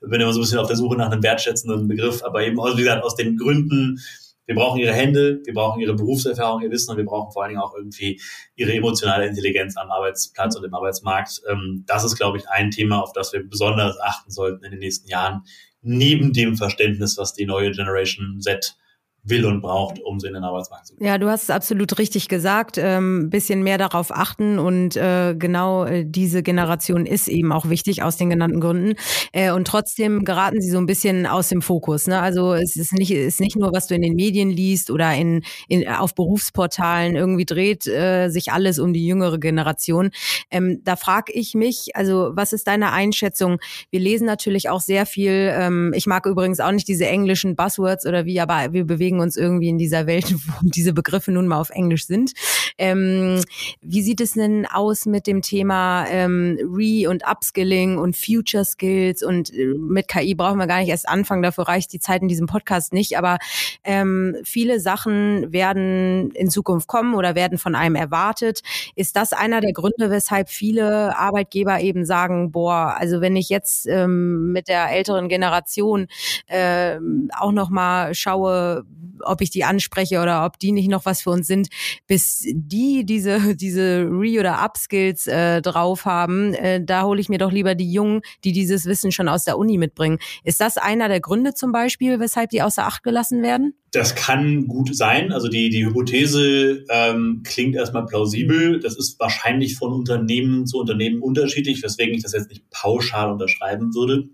bin 0.00 0.20
immer 0.20 0.32
so 0.32 0.40
ein 0.40 0.42
bisschen 0.42 0.58
auf 0.58 0.68
der 0.68 0.76
Suche 0.76 0.96
nach 0.96 1.10
einem 1.10 1.22
wertschätzenden 1.22 1.88
Begriff, 1.88 2.22
aber 2.22 2.44
eben, 2.44 2.60
also 2.60 2.76
wie 2.76 2.82
gesagt, 2.82 3.04
aus 3.04 3.16
den 3.16 3.36
Gründen, 3.36 4.00
wir 4.46 4.56
brauchen 4.56 4.80
ihre 4.80 4.92
Hände, 4.92 5.40
wir 5.44 5.54
brauchen 5.54 5.80
ihre 5.80 5.94
Berufserfahrung, 5.94 6.62
ihr 6.62 6.70
Wissen 6.70 6.90
und 6.90 6.96
wir 6.96 7.04
brauchen 7.04 7.32
vor 7.32 7.42
allen 7.42 7.50
Dingen 7.50 7.62
auch 7.62 7.74
irgendwie 7.74 8.20
ihre 8.56 8.72
emotionale 8.72 9.26
Intelligenz 9.26 9.76
am 9.76 9.90
Arbeitsplatz 9.90 10.56
und 10.56 10.64
im 10.64 10.74
Arbeitsmarkt. 10.74 11.42
Ähm, 11.48 11.84
das 11.86 12.04
ist, 12.04 12.16
glaube 12.16 12.38
ich, 12.38 12.48
ein 12.48 12.70
Thema, 12.70 13.00
auf 13.02 13.12
das 13.12 13.32
wir 13.32 13.48
besonders 13.48 13.98
achten 14.00 14.30
sollten 14.30 14.64
in 14.64 14.72
den 14.72 14.80
nächsten 14.80 15.08
Jahren, 15.08 15.42
neben 15.80 16.32
dem 16.32 16.56
Verständnis, 16.56 17.16
was 17.18 17.34
die 17.34 17.46
neue 17.46 17.70
Generation 17.70 18.40
Z 18.40 18.76
will 19.24 19.46
und 19.46 19.60
braucht, 19.60 20.00
um 20.02 20.18
sie 20.18 20.26
in 20.26 20.34
den 20.34 20.42
Arbeitsmarkt 20.42 20.88
zu 20.88 20.96
bringen. 20.96 21.08
Ja, 21.08 21.16
du 21.16 21.28
hast 21.28 21.44
es 21.44 21.50
absolut 21.50 21.98
richtig 21.98 22.28
gesagt. 22.28 22.76
Ähm, 22.76 23.30
bisschen 23.30 23.62
mehr 23.62 23.78
darauf 23.78 24.10
achten 24.10 24.58
und 24.58 24.96
äh, 24.96 25.34
genau 25.38 25.84
äh, 25.84 26.04
diese 26.04 26.42
Generation 26.42 27.06
ist 27.06 27.28
eben 27.28 27.52
auch 27.52 27.68
wichtig 27.68 28.02
aus 28.02 28.16
den 28.16 28.30
genannten 28.30 28.60
Gründen. 28.60 28.94
Äh, 29.32 29.52
und 29.52 29.66
trotzdem 29.66 30.24
geraten 30.24 30.60
sie 30.60 30.70
so 30.70 30.78
ein 30.78 30.86
bisschen 30.86 31.26
aus 31.26 31.48
dem 31.48 31.62
Fokus. 31.62 32.08
Ne? 32.08 32.20
Also 32.20 32.54
es 32.54 32.74
ist 32.74 32.92
nicht, 32.92 33.12
ist 33.12 33.40
nicht 33.40 33.56
nur, 33.56 33.72
was 33.72 33.86
du 33.86 33.94
in 33.94 34.02
den 34.02 34.14
Medien 34.14 34.50
liest 34.50 34.90
oder 34.90 35.14
in, 35.14 35.42
in 35.68 35.86
auf 35.88 36.14
Berufsportalen 36.14 37.14
irgendwie 37.14 37.44
dreht 37.44 37.86
äh, 37.86 38.28
sich 38.28 38.50
alles 38.50 38.80
um 38.80 38.92
die 38.92 39.06
jüngere 39.06 39.38
Generation. 39.38 40.10
Ähm, 40.50 40.80
da 40.82 40.96
frage 40.96 41.32
ich 41.32 41.54
mich, 41.54 41.90
also 41.94 42.32
was 42.34 42.52
ist 42.52 42.66
deine 42.66 42.90
Einschätzung? 42.90 43.58
Wir 43.90 44.00
lesen 44.00 44.26
natürlich 44.26 44.68
auch 44.68 44.80
sehr 44.80 45.06
viel. 45.06 45.52
Ähm, 45.54 45.92
ich 45.94 46.06
mag 46.06 46.26
übrigens 46.26 46.58
auch 46.58 46.72
nicht 46.72 46.88
diese 46.88 47.06
englischen 47.06 47.54
Buzzwords 47.54 48.04
oder 48.04 48.24
wie, 48.24 48.40
aber 48.40 48.72
wir 48.72 48.84
bewegen 48.84 49.11
bewegen 49.12 49.20
uns 49.20 49.36
irgendwie 49.36 49.68
in 49.68 49.78
dieser 49.78 50.06
Welt, 50.06 50.32
wo 50.46 50.52
diese 50.62 50.92
Begriffe 50.92 51.32
nun 51.32 51.46
mal 51.46 51.60
auf 51.60 51.70
Englisch 51.70 52.06
sind. 52.06 52.32
Ähm, 52.78 53.40
wie 53.80 54.02
sieht 54.02 54.20
es 54.20 54.32
denn 54.32 54.66
aus 54.66 55.06
mit 55.06 55.26
dem 55.26 55.42
Thema 55.42 56.06
ähm, 56.08 56.58
Re- 56.62 57.08
und 57.08 57.22
Upskilling 57.28 57.98
und 57.98 58.16
Future 58.16 58.64
Skills? 58.64 59.22
Und 59.22 59.52
äh, 59.54 59.74
mit 59.78 60.08
KI 60.08 60.34
brauchen 60.34 60.58
wir 60.58 60.66
gar 60.66 60.80
nicht 60.80 60.88
erst 60.88 61.08
anfangen, 61.08 61.42
dafür 61.42 61.68
reicht 61.68 61.92
die 61.92 62.00
Zeit 62.00 62.22
in 62.22 62.28
diesem 62.28 62.46
Podcast 62.46 62.92
nicht. 62.92 63.18
Aber 63.18 63.38
ähm, 63.84 64.36
viele 64.44 64.80
Sachen 64.80 65.52
werden 65.52 66.30
in 66.32 66.50
Zukunft 66.50 66.88
kommen 66.88 67.14
oder 67.14 67.34
werden 67.34 67.58
von 67.58 67.74
einem 67.74 67.96
erwartet. 67.96 68.62
Ist 68.96 69.16
das 69.16 69.32
einer 69.32 69.60
der 69.60 69.72
Gründe, 69.72 70.10
weshalb 70.10 70.48
viele 70.48 71.16
Arbeitgeber 71.18 71.80
eben 71.80 72.04
sagen, 72.04 72.52
boah, 72.52 72.94
also 72.98 73.20
wenn 73.20 73.36
ich 73.36 73.48
jetzt 73.48 73.86
ähm, 73.86 74.52
mit 74.52 74.68
der 74.68 74.90
älteren 74.90 75.28
Generation 75.28 76.06
äh, 76.46 76.98
auch 77.38 77.52
noch 77.52 77.70
mal 77.70 78.14
schaue, 78.14 78.84
ob 79.24 79.40
ich 79.40 79.50
die 79.50 79.64
anspreche 79.64 80.20
oder 80.20 80.44
ob 80.44 80.58
die 80.58 80.72
nicht 80.72 80.88
noch 80.88 81.04
was 81.04 81.22
für 81.22 81.30
uns 81.30 81.46
sind, 81.46 81.68
bis 82.06 82.44
die 82.52 83.04
diese 83.04 83.56
diese 83.56 84.06
Re- 84.10 84.40
oder 84.40 84.64
Upskills 84.64 85.26
äh, 85.26 85.62
drauf 85.62 86.04
haben, 86.04 86.54
äh, 86.54 86.84
da 86.84 87.02
hole 87.04 87.20
ich 87.20 87.28
mir 87.28 87.38
doch 87.38 87.52
lieber 87.52 87.74
die 87.74 87.92
Jungen, 87.92 88.22
die 88.44 88.52
dieses 88.52 88.86
Wissen 88.86 89.12
schon 89.12 89.28
aus 89.28 89.44
der 89.44 89.58
Uni 89.58 89.78
mitbringen. 89.78 90.18
Ist 90.44 90.60
das 90.60 90.78
einer 90.78 91.08
der 91.08 91.20
Gründe 91.20 91.54
zum 91.54 91.72
Beispiel, 91.72 92.20
weshalb 92.20 92.50
die 92.50 92.62
außer 92.62 92.86
Acht 92.86 93.02
gelassen 93.02 93.42
werden? 93.42 93.74
Das 93.92 94.14
kann 94.14 94.68
gut 94.68 94.96
sein. 94.96 95.32
Also 95.32 95.48
die, 95.48 95.68
die 95.68 95.84
Hypothese 95.84 96.84
ähm, 96.88 97.42
klingt 97.44 97.76
erstmal 97.76 98.06
plausibel. 98.06 98.80
Das 98.80 98.96
ist 98.96 99.20
wahrscheinlich 99.20 99.76
von 99.76 99.92
Unternehmen 99.92 100.66
zu 100.66 100.78
Unternehmen 100.78 101.20
unterschiedlich, 101.20 101.82
weswegen 101.82 102.14
ich 102.14 102.22
das 102.22 102.32
jetzt 102.32 102.48
nicht 102.48 102.70
pauschal 102.70 103.30
unterschreiben 103.30 103.94
würde. 103.94 104.30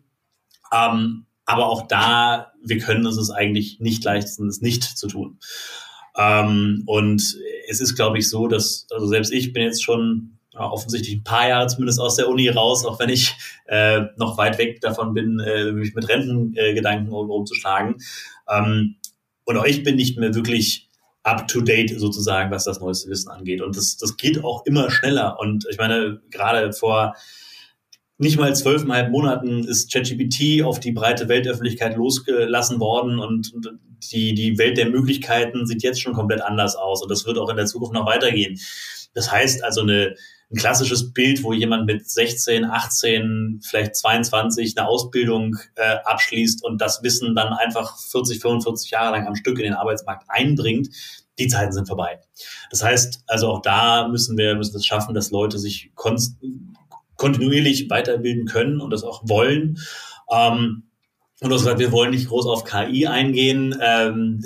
Ähm, 0.72 1.26
aber 1.48 1.66
auch 1.66 1.88
da, 1.88 2.52
wir 2.62 2.78
können 2.78 3.06
uns 3.06 3.16
es 3.16 3.30
eigentlich 3.30 3.80
nicht 3.80 4.04
leisten, 4.04 4.48
es 4.48 4.60
nicht 4.60 4.84
zu 4.84 5.08
tun. 5.08 5.38
Ähm, 6.14 6.82
und 6.84 7.22
es 7.68 7.80
ist, 7.80 7.96
glaube 7.96 8.18
ich, 8.18 8.28
so, 8.28 8.48
dass, 8.48 8.86
also 8.90 9.06
selbst 9.06 9.32
ich 9.32 9.54
bin 9.54 9.62
jetzt 9.62 9.82
schon 9.82 10.38
ja, 10.52 10.70
offensichtlich 10.70 11.16
ein 11.16 11.24
paar 11.24 11.48
Jahre 11.48 11.66
zumindest 11.66 12.00
aus 12.00 12.16
der 12.16 12.28
Uni 12.28 12.50
raus, 12.50 12.84
auch 12.84 13.00
wenn 13.00 13.08
ich 13.08 13.34
äh, 13.64 14.02
noch 14.18 14.36
weit 14.36 14.58
weg 14.58 14.82
davon 14.82 15.14
bin, 15.14 15.40
äh, 15.40 15.72
mich 15.72 15.94
mit 15.94 16.06
Rentengedanken 16.06 17.10
äh, 17.10 17.14
umzuschlagen. 17.14 17.96
Ähm, 18.46 18.96
und 19.44 19.56
auch 19.56 19.64
ich 19.64 19.82
bin 19.82 19.96
nicht 19.96 20.18
mehr 20.18 20.34
wirklich 20.34 20.90
up 21.22 21.48
to 21.48 21.62
date 21.62 21.98
sozusagen, 21.98 22.50
was 22.50 22.64
das 22.64 22.80
neueste 22.80 23.08
Wissen 23.08 23.30
angeht. 23.30 23.62
Und 23.62 23.74
das, 23.74 23.96
das 23.96 24.18
geht 24.18 24.44
auch 24.44 24.66
immer 24.66 24.90
schneller. 24.90 25.40
Und 25.40 25.66
ich 25.70 25.78
meine, 25.78 26.20
gerade 26.30 26.74
vor 26.74 27.14
nicht 28.18 28.36
mal 28.36 28.54
zwölfeinhalb 28.54 29.10
Monaten 29.10 29.64
ist 29.64 29.92
ChatGPT 29.92 30.64
auf 30.64 30.80
die 30.80 30.90
breite 30.90 31.28
Weltöffentlichkeit 31.28 31.96
losgelassen 31.96 32.80
worden 32.80 33.20
und 33.20 33.52
die, 34.12 34.34
die 34.34 34.58
Welt 34.58 34.76
der 34.76 34.90
Möglichkeiten 34.90 35.66
sieht 35.66 35.84
jetzt 35.84 36.00
schon 36.00 36.14
komplett 36.14 36.42
anders 36.42 36.74
aus 36.74 37.02
und 37.02 37.10
das 37.10 37.26
wird 37.26 37.38
auch 37.38 37.48
in 37.48 37.56
der 37.56 37.66
Zukunft 37.66 37.94
noch 37.94 38.06
weitergehen. 38.06 38.58
Das 39.14 39.30
heißt 39.30 39.62
also 39.62 39.82
eine, 39.82 40.16
ein 40.50 40.56
klassisches 40.56 41.12
Bild, 41.12 41.44
wo 41.44 41.52
jemand 41.52 41.86
mit 41.86 42.10
16, 42.10 42.64
18, 42.64 43.60
vielleicht 43.62 43.94
22 43.94 44.76
eine 44.76 44.88
Ausbildung 44.88 45.56
äh, 45.76 45.96
abschließt 46.04 46.64
und 46.64 46.80
das 46.80 47.02
Wissen 47.04 47.36
dann 47.36 47.52
einfach 47.52 47.98
40, 47.98 48.40
45 48.40 48.90
Jahre 48.90 49.16
lang 49.16 49.28
am 49.28 49.36
Stück 49.36 49.58
in 49.58 49.64
den 49.64 49.74
Arbeitsmarkt 49.74 50.24
einbringt, 50.28 50.88
die 51.38 51.46
Zeiten 51.46 51.72
sind 51.72 51.86
vorbei. 51.86 52.18
Das 52.70 52.82
heißt, 52.82 53.22
also 53.28 53.48
auch 53.48 53.62
da 53.62 54.08
müssen 54.08 54.36
wir 54.36 54.56
müssen 54.56 54.76
es 54.76 54.84
schaffen, 54.84 55.14
dass 55.14 55.30
Leute 55.30 55.58
sich 55.58 55.92
kontinuierlich 57.18 57.90
weiterbilden 57.90 58.46
können 58.46 58.80
und 58.80 58.90
das 58.90 59.04
auch 59.04 59.22
wollen. 59.26 59.78
Ähm, 60.32 60.84
und 61.40 61.50
du 61.50 61.54
hast 61.54 61.62
gesagt, 61.62 61.78
wir 61.78 61.92
wollen 61.92 62.10
nicht 62.10 62.28
groß 62.28 62.46
auf 62.46 62.64
KI 62.64 63.06
eingehen. 63.06 63.78
Ähm, 63.80 64.40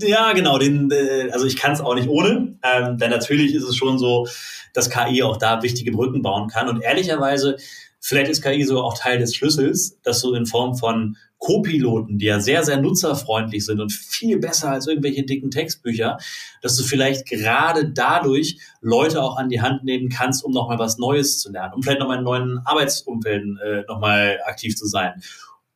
ja, 0.00 0.32
genau. 0.32 0.58
Den, 0.58 0.90
äh, 0.90 1.30
also 1.30 1.46
ich 1.46 1.56
kann 1.56 1.72
es 1.72 1.80
auch 1.80 1.94
nicht 1.94 2.08
ohne. 2.08 2.58
Ähm, 2.64 2.98
denn 2.98 3.10
natürlich 3.10 3.54
ist 3.54 3.62
es 3.62 3.76
schon 3.76 3.98
so, 3.98 4.26
dass 4.72 4.90
KI 4.90 5.22
auch 5.22 5.36
da 5.36 5.62
wichtige 5.62 5.92
Brücken 5.92 6.22
bauen 6.22 6.48
kann. 6.48 6.68
Und 6.68 6.80
ehrlicherweise, 6.80 7.58
vielleicht 8.00 8.30
ist 8.30 8.42
KI 8.42 8.64
sogar 8.64 8.84
auch 8.84 8.98
Teil 8.98 9.18
des 9.18 9.36
Schlüssels, 9.36 10.00
dass 10.02 10.20
du 10.20 10.34
in 10.34 10.46
Form 10.46 10.76
von 10.76 11.16
Co-Piloten, 11.40 12.18
die 12.18 12.26
ja 12.26 12.38
sehr, 12.38 12.62
sehr 12.64 12.80
nutzerfreundlich 12.80 13.64
sind 13.64 13.80
und 13.80 13.92
viel 13.92 14.38
besser 14.38 14.70
als 14.70 14.86
irgendwelche 14.86 15.24
dicken 15.24 15.50
Textbücher, 15.50 16.18
dass 16.62 16.76
du 16.76 16.84
vielleicht 16.84 17.26
gerade 17.26 17.90
dadurch 17.90 18.58
Leute 18.82 19.22
auch 19.22 19.36
an 19.36 19.48
die 19.48 19.62
Hand 19.62 19.82
nehmen 19.82 20.10
kannst, 20.10 20.44
um 20.44 20.52
nochmal 20.52 20.78
was 20.78 20.98
Neues 20.98 21.40
zu 21.40 21.50
lernen, 21.50 21.74
um 21.74 21.82
vielleicht 21.82 22.00
nochmal 22.00 22.18
in 22.18 22.24
neuen 22.24 22.60
Arbeitsumfelden 22.64 23.58
äh, 23.58 23.82
nochmal 23.88 24.38
aktiv 24.44 24.76
zu 24.76 24.86
sein. 24.86 25.22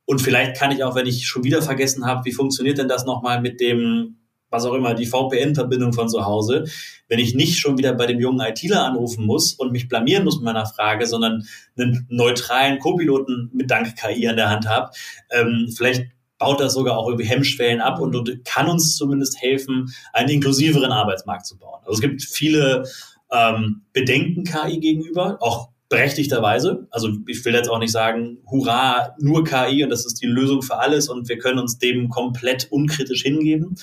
Und 0.05 0.20
vielleicht 0.20 0.57
kann 0.57 0.70
ich 0.70 0.85
auch, 0.85 0.94
wenn 0.94 1.07
ich 1.07 1.27
schon 1.27 1.44
wieder 1.44 1.62
vergessen 1.62 2.05
habe, 2.05 2.27
wie 2.27 2.33
funktioniert 2.33 2.77
denn 2.77 2.88
das 2.88 3.07
nochmal 3.07 3.40
mit 3.40 3.59
dem 3.59 4.18
was 4.55 4.64
auch 4.64 4.75
immer, 4.75 4.95
die 4.95 5.07
VPN-Verbindung 5.07 5.93
von 5.93 6.09
zu 6.09 6.25
Hause, 6.25 6.64
wenn 7.09 7.19
ich 7.19 7.35
nicht 7.35 7.59
schon 7.59 7.77
wieder 7.77 7.93
bei 7.93 8.07
dem 8.07 8.21
jungen 8.21 8.40
ITler 8.40 8.85
anrufen 8.85 9.27
muss 9.27 9.53
und 9.53 9.73
mich 9.73 9.88
blamieren 9.88 10.25
muss 10.25 10.37
mit 10.37 10.45
meiner 10.45 10.67
Frage, 10.67 11.07
sondern 11.07 11.47
einen 11.77 12.07
neutralen 12.09 12.79
Co-Piloten 12.79 13.51
mit 13.53 13.71
Dank 13.71 13.97
KI 13.97 14.29
an 14.29 14.37
der 14.37 14.51
Hand 14.51 14.69
habe, 14.69 14.90
ähm, 15.31 15.69
vielleicht 15.77 16.07
baut 16.38 16.61
das 16.61 16.75
sogar 16.75 16.97
auch 16.97 17.09
irgendwie 17.09 17.29
Hemmschwellen 17.29 17.81
ab 17.81 18.01
und, 18.01 18.14
und 18.17 18.45
kann 18.45 18.69
uns 18.69 18.97
zumindest 18.97 19.40
helfen, 19.40 19.93
einen 20.12 20.29
inklusiveren 20.29 20.93
Arbeitsmarkt 20.93 21.47
zu 21.47 21.59
bauen. 21.59 21.81
Also 21.85 21.95
es 21.95 22.01
gibt 22.01 22.23
viele 22.23 22.85
ähm, 23.33 23.83
Bedenken 23.93 24.45
KI 24.45 24.79
gegenüber, 24.79 25.38
auch 25.40 25.71
berechtigterweise. 25.88 26.87
Also 26.90 27.11
ich 27.27 27.45
will 27.45 27.55
jetzt 27.55 27.69
auch 27.69 27.79
nicht 27.79 27.93
sagen, 27.93 28.38
hurra, 28.51 29.14
nur 29.19 29.45
KI 29.45 29.85
und 29.85 29.90
das 29.90 30.07
ist 30.07 30.21
die 30.21 30.27
Lösung 30.27 30.62
für 30.62 30.79
alles 30.79 31.09
und 31.09 31.29
wir 31.29 31.38
können 31.38 31.59
uns 31.59 31.79
dem 31.79 32.09
komplett 32.09 32.71
unkritisch 32.71 33.23
hingeben. 33.23 33.77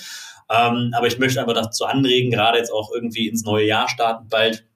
Ähm, 0.52 0.92
aber 0.94 1.06
ich 1.06 1.18
möchte 1.18 1.40
einfach 1.40 1.54
dazu 1.54 1.86
anregen, 1.86 2.30
gerade 2.30 2.58
jetzt 2.58 2.72
auch 2.72 2.90
irgendwie 2.92 3.28
ins 3.28 3.44
neue 3.44 3.66
Jahr 3.66 3.88
starten 3.88 4.28
bald, 4.28 4.66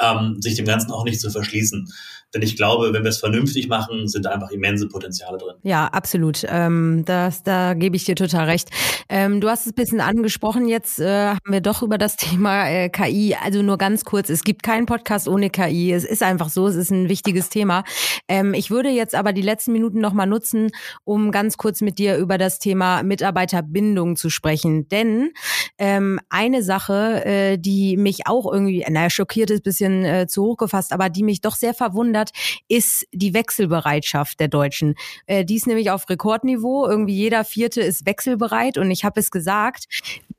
ähm, 0.00 0.40
sich 0.40 0.54
dem 0.54 0.64
Ganzen 0.64 0.90
auch 0.90 1.04
nicht 1.04 1.20
zu 1.20 1.30
verschließen. 1.30 1.92
Denn 2.34 2.42
ich 2.42 2.56
glaube, 2.56 2.92
wenn 2.92 3.02
wir 3.02 3.10
es 3.10 3.18
vernünftig 3.18 3.68
machen, 3.68 4.08
sind 4.08 4.26
einfach 4.26 4.50
immense 4.50 4.88
Potenziale 4.88 5.38
drin. 5.38 5.56
Ja, 5.62 5.86
absolut. 5.86 6.44
Ähm, 6.48 7.04
das, 7.04 7.42
da 7.42 7.74
gebe 7.74 7.96
ich 7.96 8.04
dir 8.04 8.14
total 8.14 8.46
recht. 8.46 8.70
Ähm, 9.08 9.40
du 9.40 9.48
hast 9.48 9.66
es 9.66 9.72
ein 9.72 9.74
bisschen 9.74 10.00
angesprochen. 10.00 10.66
Jetzt 10.68 10.98
äh, 10.98 11.28
haben 11.28 11.38
wir 11.52 11.60
doch 11.60 11.82
über 11.82 11.98
das 11.98 12.16
Thema 12.22 12.68
äh, 12.68 12.88
KI. 12.88 13.36
Also 13.42 13.62
nur 13.62 13.76
ganz 13.76 14.04
kurz. 14.04 14.30
Es 14.30 14.44
gibt 14.44 14.62
keinen 14.62 14.86
Podcast 14.86 15.28
ohne 15.28 15.50
KI. 15.50 15.92
Es 15.92 16.04
ist 16.04 16.22
einfach 16.22 16.48
so. 16.48 16.66
Es 16.66 16.76
ist 16.76 16.90
ein 16.90 17.08
wichtiges 17.08 17.48
Thema. 17.50 17.84
Ähm, 18.28 18.54
ich 18.54 18.70
würde 18.70 18.88
jetzt 18.88 19.14
aber 19.14 19.32
die 19.32 19.42
letzten 19.42 19.72
Minuten 19.72 20.00
nochmal 20.00 20.26
nutzen, 20.26 20.70
um 21.04 21.32
ganz 21.32 21.56
kurz 21.56 21.80
mit 21.80 21.98
dir 21.98 22.16
über 22.16 22.38
das 22.38 22.58
Thema 22.58 23.02
Mitarbeiterbindung 23.02 24.16
zu 24.16 24.30
sprechen. 24.30 24.88
Denn 24.88 25.32
ähm, 25.78 26.20
eine 26.30 26.62
Sache, 26.62 27.24
äh, 27.24 27.58
die 27.58 27.96
mich 27.96 28.26
auch 28.26 28.50
irgendwie, 28.50 28.84
naja, 28.88 29.10
schockiert 29.10 29.50
ist, 29.50 29.62
bisschen 29.62 30.04
äh, 30.04 30.26
zu 30.26 30.42
hoch 30.44 30.56
gefasst, 30.56 30.92
aber 30.92 31.10
die 31.10 31.22
mich 31.22 31.40
doch 31.40 31.56
sehr 31.56 31.74
verwundert, 31.74 32.21
hat, 32.22 32.30
ist 32.68 33.06
die 33.12 33.34
Wechselbereitschaft 33.34 34.40
der 34.40 34.48
Deutschen. 34.48 34.94
Äh, 35.26 35.44
die 35.44 35.56
ist 35.56 35.66
nämlich 35.66 35.90
auf 35.90 36.08
Rekordniveau. 36.08 36.88
Irgendwie 36.88 37.14
jeder 37.14 37.44
Vierte 37.44 37.80
ist 37.80 38.06
wechselbereit. 38.06 38.78
Und 38.78 38.90
ich 38.90 39.04
habe 39.04 39.20
es 39.20 39.30
gesagt, 39.30 39.86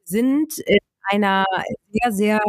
sind 0.06 0.58
in 0.60 0.80
einer 1.10 1.46
sehr, 1.92 2.12
sehr 2.12 2.40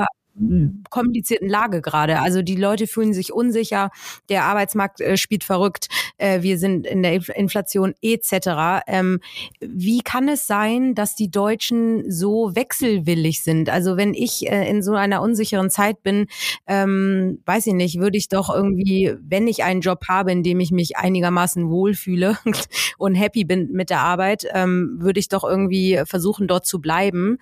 komplizierten 0.91 1.49
Lage 1.49 1.81
gerade. 1.81 2.21
Also 2.21 2.43
die 2.43 2.57
Leute 2.57 2.87
fühlen 2.87 3.15
sich 3.15 3.33
unsicher, 3.33 3.91
der 4.29 4.45
Arbeitsmarkt 4.45 5.01
äh, 5.01 5.17
spielt 5.17 5.45
verrückt, 5.45 5.89
äh, 6.19 6.43
wir 6.43 6.59
sind 6.59 6.87
in 6.87 7.03
der 7.03 7.21
Inflation 7.37 7.95
etc. 8.03 8.83
Ähm, 8.87 9.21
wie 9.61 10.01
kann 10.01 10.29
es 10.29 10.47
sein, 10.47 10.95
dass 10.95 11.15
die 11.15 11.31
Deutschen 11.31 12.11
so 12.11 12.55
wechselwillig 12.55 13.43
sind? 13.43 13.71
Also 13.71 13.97
wenn 13.97 14.13
ich 14.13 14.51
äh, 14.51 14.69
in 14.69 14.83
so 14.83 14.95
einer 14.95 15.23
unsicheren 15.23 15.71
Zeit 15.71 16.03
bin, 16.03 16.27
ähm, 16.67 17.41
weiß 17.47 17.69
ich 17.69 17.75
nicht, 17.75 18.01
würde 18.01 18.19
ich 18.19 18.29
doch 18.29 18.53
irgendwie, 18.53 19.15
wenn 19.21 19.47
ich 19.47 19.63
einen 19.63 19.83
Job 19.83 20.01
habe, 20.09 20.33
in 20.33 20.43
dem 20.43 20.59
ich 20.59 20.73
mich 20.73 20.97
einigermaßen 20.97 21.71
wohlfühle 21.71 22.39
und 22.99 23.15
happy 23.15 23.45
bin 23.45 23.71
mit 23.73 23.89
der 23.91 24.01
Arbeit, 24.01 24.47
ähm, 24.53 24.97
würde 24.99 25.21
ich 25.21 25.29
doch 25.29 25.45
irgendwie 25.45 26.03
versuchen, 26.07 26.49
dort 26.49 26.67
zu 26.67 26.81
bleiben. 26.81 27.39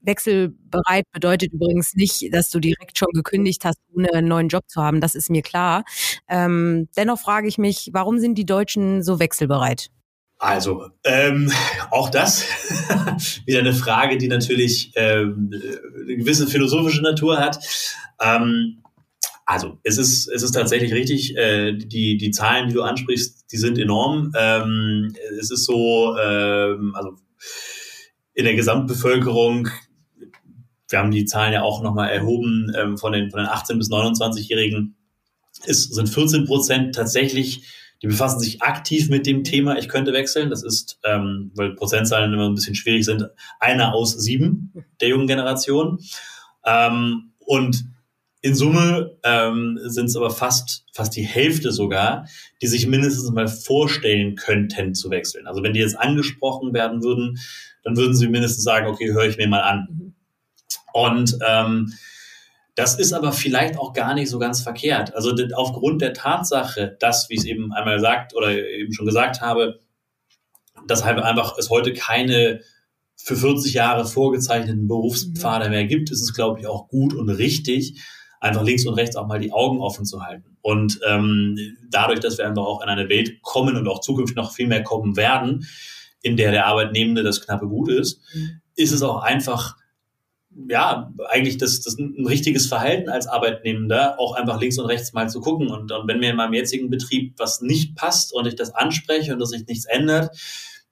Wechselbereit 0.00 1.04
bedeutet 1.12 1.52
übrigens 1.52 1.94
nicht, 1.94 2.32
dass 2.32 2.50
du 2.50 2.60
direkt 2.60 2.98
schon 2.98 3.12
gekündigt 3.12 3.64
hast, 3.64 3.78
ohne 3.94 4.12
einen 4.12 4.28
neuen 4.28 4.48
Job 4.48 4.64
zu 4.68 4.82
haben. 4.82 5.00
Das 5.00 5.14
ist 5.14 5.30
mir 5.30 5.42
klar. 5.42 5.84
Ähm, 6.28 6.88
dennoch 6.96 7.18
frage 7.18 7.48
ich 7.48 7.58
mich, 7.58 7.90
warum 7.92 8.18
sind 8.18 8.36
die 8.36 8.46
Deutschen 8.46 9.02
so 9.02 9.18
wechselbereit? 9.18 9.90
Also, 10.40 10.86
ähm, 11.04 11.50
auch 11.90 12.10
das 12.10 12.44
wieder 13.44 13.58
eine 13.58 13.74
Frage, 13.74 14.18
die 14.18 14.28
natürlich 14.28 14.92
ähm, 14.94 15.50
eine 15.52 16.16
gewisse 16.16 16.46
philosophische 16.46 17.02
Natur 17.02 17.38
hat. 17.38 17.58
Ähm, 18.20 18.82
also, 19.46 19.78
es 19.82 19.98
ist, 19.98 20.28
es 20.28 20.42
ist 20.42 20.52
tatsächlich 20.52 20.92
richtig, 20.92 21.36
äh, 21.36 21.72
die, 21.72 22.18
die 22.18 22.30
Zahlen, 22.30 22.68
die 22.68 22.74
du 22.74 22.82
ansprichst, 22.82 23.50
die 23.50 23.56
sind 23.56 23.78
enorm. 23.78 24.32
Ähm, 24.36 25.16
es 25.40 25.50
ist 25.50 25.64
so, 25.64 26.16
ähm, 26.18 26.94
also 26.94 27.16
in 28.34 28.44
der 28.44 28.54
Gesamtbevölkerung 28.54 29.68
wir 30.88 30.98
haben 30.98 31.10
die 31.10 31.24
Zahlen 31.24 31.52
ja 31.52 31.62
auch 31.62 31.82
nochmal 31.82 32.10
erhoben 32.10 32.72
ähm, 32.76 32.96
von, 32.96 33.12
den, 33.12 33.30
von 33.30 33.40
den 33.40 33.48
18- 33.48 33.76
bis 33.76 33.90
29-Jährigen. 33.90 34.96
Es 35.66 35.84
sind 35.84 36.08
14 36.08 36.44
Prozent 36.46 36.94
tatsächlich, 36.94 37.62
die 38.00 38.06
befassen 38.06 38.40
sich 38.40 38.62
aktiv 38.62 39.08
mit 39.08 39.26
dem 39.26 39.42
Thema, 39.44 39.76
ich 39.76 39.88
könnte 39.88 40.12
wechseln. 40.12 40.50
Das 40.50 40.62
ist, 40.62 40.98
ähm, 41.04 41.50
weil 41.54 41.74
Prozentzahlen 41.74 42.32
immer 42.32 42.48
ein 42.48 42.54
bisschen 42.54 42.74
schwierig 42.74 43.04
sind, 43.04 43.28
einer 43.58 43.92
aus 43.92 44.12
sieben 44.12 44.72
der 45.00 45.08
jungen 45.08 45.26
Generation. 45.26 45.98
Ähm, 46.64 47.32
und 47.40 47.84
in 48.40 48.54
Summe 48.54 49.18
ähm, 49.24 49.80
sind 49.82 50.06
es 50.06 50.16
aber 50.16 50.30
fast, 50.30 50.84
fast 50.92 51.16
die 51.16 51.24
Hälfte 51.24 51.72
sogar, 51.72 52.28
die 52.62 52.68
sich 52.68 52.86
mindestens 52.86 53.30
mal 53.32 53.48
vorstellen 53.48 54.36
könnten 54.36 54.94
zu 54.94 55.10
wechseln. 55.10 55.48
Also 55.48 55.62
wenn 55.62 55.72
die 55.72 55.80
jetzt 55.80 55.98
angesprochen 55.98 56.72
werden 56.72 57.02
würden, 57.02 57.38
dann 57.82 57.96
würden 57.96 58.14
sie 58.14 58.28
mindestens 58.28 58.62
sagen, 58.62 58.86
okay, 58.86 59.12
höre 59.12 59.26
ich 59.26 59.38
mir 59.38 59.48
mal 59.48 59.62
an. 59.62 60.14
Mhm. 60.94 61.00
Und 61.00 61.38
ähm, 61.46 61.92
das 62.74 62.96
ist 62.96 63.12
aber 63.12 63.32
vielleicht 63.32 63.76
auch 63.76 63.92
gar 63.92 64.14
nicht 64.14 64.30
so 64.30 64.38
ganz 64.38 64.62
verkehrt. 64.62 65.14
Also 65.14 65.34
aufgrund 65.54 66.00
der 66.00 66.12
Tatsache, 66.12 66.96
dass, 67.00 67.28
wie 67.28 67.34
ich 67.34 67.40
es 67.40 67.46
eben 67.46 67.72
einmal 67.72 67.98
sagt 67.98 68.36
oder 68.36 68.52
eben 68.52 68.92
schon 68.92 69.06
gesagt 69.06 69.40
habe, 69.40 69.80
dass 70.86 71.04
halt 71.04 71.18
einfach 71.18 71.58
es 71.58 71.70
heute 71.70 71.92
keine 71.92 72.60
für 73.16 73.36
40 73.36 73.74
Jahre 73.74 74.06
vorgezeichneten 74.06 74.86
Berufspfade 74.86 75.68
mehr 75.70 75.86
gibt, 75.86 76.10
ist 76.10 76.22
es, 76.22 76.32
glaube 76.32 76.60
ich, 76.60 76.66
auch 76.68 76.88
gut 76.88 77.14
und 77.14 77.28
richtig, 77.28 78.00
einfach 78.40 78.62
links 78.62 78.86
und 78.86 78.94
rechts 78.94 79.16
auch 79.16 79.26
mal 79.26 79.40
die 79.40 79.52
Augen 79.52 79.80
offen 79.80 80.06
zu 80.06 80.22
halten. 80.22 80.56
Und 80.62 81.00
ähm, 81.06 81.58
dadurch, 81.90 82.20
dass 82.20 82.38
wir 82.38 82.46
einfach 82.46 82.64
auch 82.64 82.80
in 82.80 82.88
eine 82.88 83.08
Welt 83.08 83.42
kommen 83.42 83.76
und 83.76 83.88
auch 83.88 84.00
zukünftig 84.00 84.36
noch 84.36 84.52
viel 84.52 84.68
mehr 84.68 84.84
kommen 84.84 85.16
werden, 85.16 85.66
in 86.22 86.36
der 86.36 86.52
der 86.52 86.66
Arbeitnehmende 86.66 87.22
das 87.22 87.44
knappe 87.44 87.66
Gut 87.66 87.90
ist, 87.90 88.20
mhm. 88.34 88.60
ist 88.76 88.92
es 88.92 89.02
auch 89.02 89.20
einfach 89.20 89.76
ja, 90.66 91.12
eigentlich 91.28 91.58
das, 91.58 91.80
das 91.82 91.98
ein 91.98 92.26
richtiges 92.26 92.66
Verhalten 92.66 93.08
als 93.08 93.26
Arbeitnehmender, 93.26 94.18
auch 94.18 94.34
einfach 94.34 94.60
links 94.60 94.78
und 94.78 94.86
rechts 94.86 95.12
mal 95.12 95.28
zu 95.28 95.40
gucken. 95.40 95.68
Und, 95.70 95.92
und 95.92 96.08
wenn 96.08 96.18
mir 96.18 96.30
in 96.30 96.36
meinem 96.36 96.54
jetzigen 96.54 96.90
Betrieb 96.90 97.34
was 97.38 97.60
nicht 97.60 97.94
passt 97.94 98.34
und 98.34 98.46
ich 98.46 98.56
das 98.56 98.74
anspreche 98.74 99.32
und 99.32 99.38
dass 99.38 99.50
sich 99.50 99.66
nichts 99.66 99.84
ändert, 99.84 100.36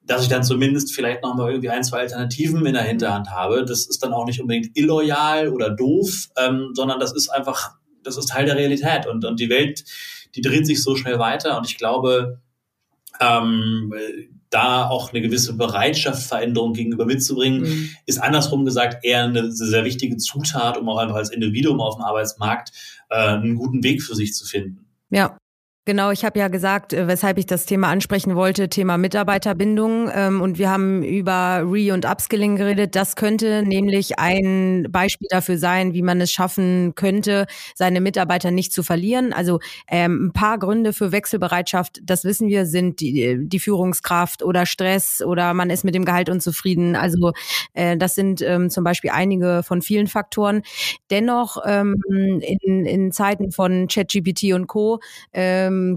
dass 0.05 0.23
ich 0.23 0.29
dann 0.29 0.43
zumindest 0.43 0.93
vielleicht 0.93 1.21
nochmal 1.21 1.51
irgendwie 1.51 1.69
ein, 1.69 1.83
zwei 1.83 1.99
Alternativen 1.99 2.65
in 2.65 2.73
der 2.73 2.83
Hinterhand 2.83 3.29
habe. 3.29 3.65
Das 3.65 3.85
ist 3.87 4.01
dann 4.01 4.13
auch 4.13 4.25
nicht 4.25 4.39
unbedingt 4.39 4.77
illoyal 4.77 5.49
oder 5.49 5.69
doof, 5.69 6.29
ähm, 6.37 6.69
sondern 6.73 6.99
das 6.99 7.13
ist 7.13 7.27
einfach, 7.27 7.71
das 8.03 8.15
ist 8.15 8.29
Teil 8.29 8.45
der 8.45 8.55
Realität. 8.55 9.05
Und, 9.05 9.25
und 9.25 9.39
die 9.39 9.49
Welt, 9.49 9.83
die 10.35 10.41
dreht 10.41 10.65
sich 10.65 10.81
so 10.81 10.95
schnell 10.95 11.19
weiter. 11.19 11.57
Und 11.57 11.65
ich 11.65 11.77
glaube, 11.77 12.39
ähm, 13.19 13.93
da 14.49 14.89
auch 14.89 15.11
eine 15.11 15.21
gewisse 15.21 15.57
Bereitschaft, 15.57 16.23
Veränderung 16.23 16.73
gegenüber 16.73 17.05
mitzubringen, 17.05 17.61
mhm. 17.61 17.89
ist 18.05 18.17
andersrum 18.17 18.65
gesagt 18.65 19.03
eher 19.03 19.23
eine 19.23 19.51
sehr 19.51 19.85
wichtige 19.85 20.17
Zutat, 20.17 20.77
um 20.77 20.87
auch 20.89 20.97
einfach 20.97 21.15
als 21.15 21.29
Individuum 21.29 21.81
auf 21.81 21.95
dem 21.95 22.03
Arbeitsmarkt 22.03 22.71
äh, 23.09 23.15
einen 23.15 23.55
guten 23.55 23.83
Weg 23.83 24.01
für 24.01 24.15
sich 24.15 24.33
zu 24.33 24.45
finden. 24.45 24.85
Ja, 25.09 25.37
Genau, 25.87 26.11
ich 26.11 26.25
habe 26.25 26.37
ja 26.37 26.49
gesagt, 26.49 26.91
äh, 26.91 27.07
weshalb 27.07 27.37
ich 27.37 27.45
das 27.45 27.65
Thema 27.65 27.87
ansprechen 27.87 28.35
wollte, 28.35 28.67
Thema 28.67 28.97
Mitarbeiterbindung. 28.97 30.11
Ähm, 30.13 30.41
und 30.41 30.57
wir 30.57 30.69
haben 30.69 31.01
über 31.01 31.61
Re- 31.63 31.93
und 31.93 32.03
Upskilling 32.03 32.57
geredet. 32.57 32.93
Das 32.93 33.15
könnte 33.15 33.63
nämlich 33.63 34.19
ein 34.19 34.87
Beispiel 34.89 35.29
dafür 35.31 35.57
sein, 35.57 35.93
wie 35.93 36.01
man 36.01 36.19
es 36.19 36.29
schaffen 36.29 36.91
könnte, 36.95 37.47
seine 37.73 38.01
Mitarbeiter 38.01 38.51
nicht 38.51 38.73
zu 38.73 38.83
verlieren. 38.83 39.31
Also 39.31 39.61
ähm, 39.87 40.25
ein 40.25 40.33
paar 40.33 40.59
Gründe 40.59 40.91
für 40.91 41.13
Wechselbereitschaft, 41.13 42.01
das 42.03 42.25
wissen 42.25 42.49
wir, 42.49 42.65
sind 42.65 42.99
die, 42.99 43.37
die 43.47 43.59
Führungskraft 43.59 44.43
oder 44.43 44.65
Stress 44.65 45.21
oder 45.21 45.53
man 45.53 45.69
ist 45.69 45.85
mit 45.85 45.95
dem 45.95 46.03
Gehalt 46.03 46.27
unzufrieden. 46.27 46.97
Also 46.97 47.31
äh, 47.73 47.95
das 47.95 48.13
sind 48.13 48.41
ähm, 48.41 48.69
zum 48.69 48.83
Beispiel 48.83 49.11
einige 49.11 49.63
von 49.63 49.81
vielen 49.81 50.07
Faktoren. 50.07 50.63
Dennoch 51.11 51.55
in, 51.65 52.41
in 52.85 53.11
Zeiten 53.13 53.53
von 53.53 53.87
ChatGPT 53.87 54.51
und 54.51 54.67
Co 54.67 54.99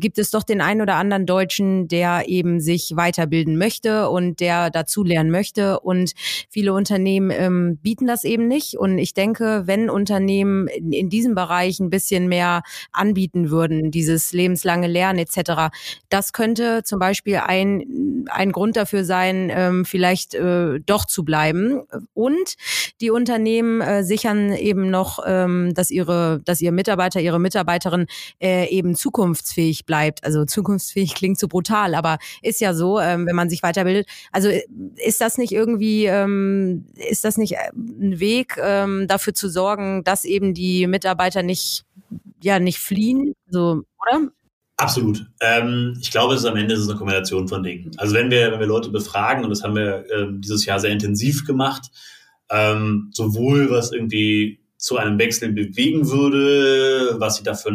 gibt 0.01 0.19
es 0.19 0.31
doch 0.31 0.43
den 0.43 0.61
einen 0.61 0.81
oder 0.81 0.97
anderen 0.97 1.27
Deutschen, 1.27 1.89
der 1.89 2.29
eben 2.29 2.61
sich 2.61 2.93
weiterbilden 2.97 3.57
möchte 3.57 4.09
und 4.09 4.41
der 4.41 4.71
dazu 4.71 5.05
lernen 5.05 5.31
möchte. 5.31 5.81
Und 5.81 6.13
viele 6.49 6.73
Unternehmen 6.73 7.31
ähm, 7.31 7.79
bieten 7.83 8.07
das 8.07 8.25
eben 8.25 8.49
nicht. 8.49 8.77
Und 8.77 8.99
ich 8.99 9.15
denke, 9.15 9.63
wenn 9.67 9.91
Unternehmen 9.91 10.69
in, 10.69 10.93
in 10.93 11.11
diesem 11.11 11.35
Bereich 11.35 11.81
ein 11.81 11.91
bisschen 11.91 12.29
mehr 12.29 12.63
anbieten 12.93 13.51
würden, 13.51 13.91
dieses 13.91 14.33
lebenslange 14.33 14.87
Lernen 14.87 15.19
etc., 15.19 15.73
das 16.09 16.33
könnte 16.33 16.83
zum 16.85 16.99
Beispiel 16.99 17.37
ein, 17.37 18.27
ein 18.31 18.53
Grund 18.53 18.77
dafür 18.77 19.05
sein, 19.05 19.51
ähm, 19.53 19.85
vielleicht 19.85 20.35
äh, 20.35 20.81
doch 20.81 21.05
zu 21.05 21.25
bleiben. 21.25 21.83
Und 22.15 22.57
die 23.01 23.11
Unternehmen 23.11 23.81
äh, 23.81 24.05
sichern 24.05 24.53
eben 24.53 24.91
noch, 24.91 25.21
ähm, 25.27 25.73
dass 25.75 25.91
ihre, 25.91 26.41
dass 26.45 26.61
ihr 26.61 26.73
Mitarbeiter, 26.73 27.21
ihre 27.21 27.39
Mitarbeiterin 27.39 28.07
äh, 28.41 28.69
eben 28.69 28.95
zukunftsfähig 28.95 29.70
bleibt. 29.87 30.25
Also 30.25 30.45
zukunftsfähig 30.45 31.15
klingt 31.15 31.39
so 31.39 31.49
brutal, 31.49 31.95
aber 31.95 32.19
ist 32.43 32.61
ja 32.61 32.75
so, 32.75 33.01
ähm, 33.01 33.27
wenn 33.27 33.37
man 33.37 33.51
sich 33.51 33.63
weiterbildet. 33.63 34.07
Also 34.33 34.49
äh, 34.49 34.63
ist 34.97 35.21
das 35.21 35.39
nicht 35.39 35.53
irgendwie, 35.53 36.07
ähm, 36.07 36.87
ist 36.95 37.25
das 37.25 37.37
nicht 37.37 37.55
äh, 37.55 37.71
ein 37.75 38.21
Weg, 38.21 38.59
ähm, 38.63 39.07
dafür 39.09 39.35
zu 39.35 39.49
sorgen, 39.49 40.05
dass 40.05 40.25
eben 40.25 40.55
die 40.55 40.87
Mitarbeiter 40.87 41.43
nicht, 41.43 41.85
ja, 42.43 42.59
nicht 42.59 42.79
fliehen, 42.79 43.35
so, 43.49 43.83
oder? 44.01 44.31
Absolut. 44.77 45.27
Ähm, 45.43 45.99
ich 46.01 46.11
glaube, 46.11 46.35
es 46.35 46.41
ist 46.41 46.47
am 46.47 46.57
Ende 46.57 46.73
ist 46.75 46.81
es 46.81 46.89
eine 46.89 46.97
Kombination 46.97 47.49
von 47.49 47.63
Dingen. 47.63 47.91
Also 47.99 48.15
wenn 48.15 48.31
wir, 48.31 48.51
wenn 48.51 48.61
wir 48.61 48.67
Leute 48.67 48.89
befragen, 48.89 49.45
und 49.45 49.51
das 49.51 49.63
haben 49.63 49.75
wir 49.77 50.07
ähm, 50.11 50.41
dieses 50.41 50.65
Jahr 50.65 50.81
sehr 50.81 50.91
intensiv 50.91 51.45
gemacht, 51.45 51.91
ähm, 52.51 53.11
sowohl 53.13 53.71
was 53.71 53.93
irgendwie 53.93 54.61
zu 54.81 54.97
einem 54.97 55.19
Wechsel 55.19 55.53
bewegen 55.53 56.09
würde, 56.09 57.15
was 57.21 57.37
sie 57.37 57.43
dafür, 57.43 57.71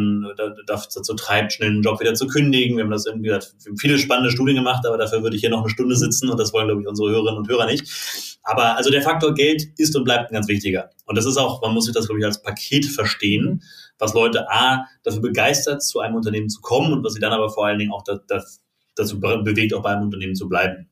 dazu 0.66 1.14
treibt, 1.14 1.52
schnell 1.52 1.70
einen 1.70 1.82
Job 1.82 2.00
wieder 2.00 2.14
zu 2.14 2.26
kündigen. 2.26 2.76
Wir 2.76 2.82
haben 2.82 2.90
das 2.90 3.06
irgendwie, 3.06 3.32
haben 3.32 3.78
viele 3.78 3.96
spannende 3.96 4.32
Studien 4.32 4.56
gemacht, 4.56 4.84
aber 4.84 4.98
dafür 4.98 5.22
würde 5.22 5.36
ich 5.36 5.40
hier 5.40 5.50
noch 5.50 5.60
eine 5.60 5.70
Stunde 5.70 5.94
sitzen 5.94 6.28
und 6.28 6.40
das 6.40 6.52
wollen, 6.52 6.66
glaube 6.66 6.82
ich, 6.82 6.88
unsere 6.88 7.10
Hörerinnen 7.10 7.38
und 7.38 7.48
Hörer 7.48 7.66
nicht. 7.66 8.38
Aber 8.42 8.76
also 8.76 8.90
der 8.90 9.02
Faktor 9.02 9.34
Geld 9.34 9.68
ist 9.76 9.94
und 9.94 10.02
bleibt 10.02 10.30
ein 10.30 10.34
ganz 10.34 10.48
wichtiger. 10.48 10.90
Und 11.04 11.16
das 11.16 11.26
ist 11.26 11.36
auch, 11.36 11.62
man 11.62 11.74
muss 11.74 11.84
sich 11.84 11.94
das, 11.94 12.06
glaube 12.06 12.18
ich, 12.18 12.26
als 12.26 12.42
Paket 12.42 12.86
verstehen, 12.86 13.62
was 14.00 14.12
Leute 14.12 14.50
A, 14.50 14.86
dafür 15.04 15.22
begeistert, 15.22 15.84
zu 15.84 16.00
einem 16.00 16.16
Unternehmen 16.16 16.48
zu 16.48 16.60
kommen 16.60 16.92
und 16.92 17.04
was 17.04 17.12
sie 17.12 17.20
dann 17.20 17.32
aber 17.32 17.50
vor 17.50 17.66
allen 17.66 17.78
Dingen 17.78 17.92
auch 17.92 18.02
das, 18.02 18.18
das, 18.26 18.62
dazu 18.96 19.20
bewegt, 19.20 19.74
auch 19.74 19.82
bei 19.82 19.90
einem 19.90 20.02
Unternehmen 20.02 20.34
zu 20.34 20.48
bleiben. 20.48 20.88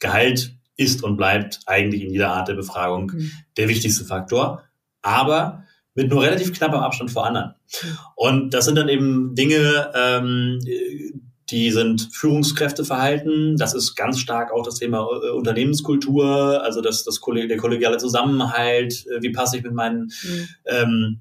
Gehalt 0.00 0.54
ist 0.76 1.02
und 1.02 1.16
bleibt 1.16 1.60
eigentlich 1.64 2.02
in 2.02 2.10
jeder 2.10 2.30
Art 2.32 2.48
der 2.48 2.54
Befragung 2.54 3.12
mhm. 3.14 3.32
der 3.56 3.68
wichtigste 3.68 4.04
Faktor 4.04 4.64
aber 5.02 5.64
mit 5.94 6.10
nur 6.10 6.22
relativ 6.22 6.52
knappem 6.52 6.80
Abstand 6.80 7.10
vor 7.10 7.26
anderen. 7.26 7.54
Und 8.14 8.54
das 8.54 8.64
sind 8.64 8.76
dann 8.76 8.88
eben 8.88 9.34
Dinge, 9.34 9.90
ähm, 9.94 10.60
die 11.50 11.70
sind 11.72 12.08
Führungskräfteverhalten. 12.12 13.56
Das 13.56 13.74
ist 13.74 13.96
ganz 13.96 14.20
stark 14.20 14.52
auch 14.52 14.64
das 14.64 14.76
Thema 14.76 14.98
äh, 15.00 15.30
Unternehmenskultur, 15.30 16.62
also 16.62 16.80
das, 16.80 17.04
das 17.04 17.20
der 17.20 17.56
kollegiale 17.56 17.98
Zusammenhalt. 17.98 19.06
Äh, 19.06 19.22
wie 19.22 19.32
passe 19.32 19.56
ich 19.56 19.62
mit 19.64 19.72
meinen, 19.72 20.12
mhm. 20.22 20.48
ähm, 20.66 21.20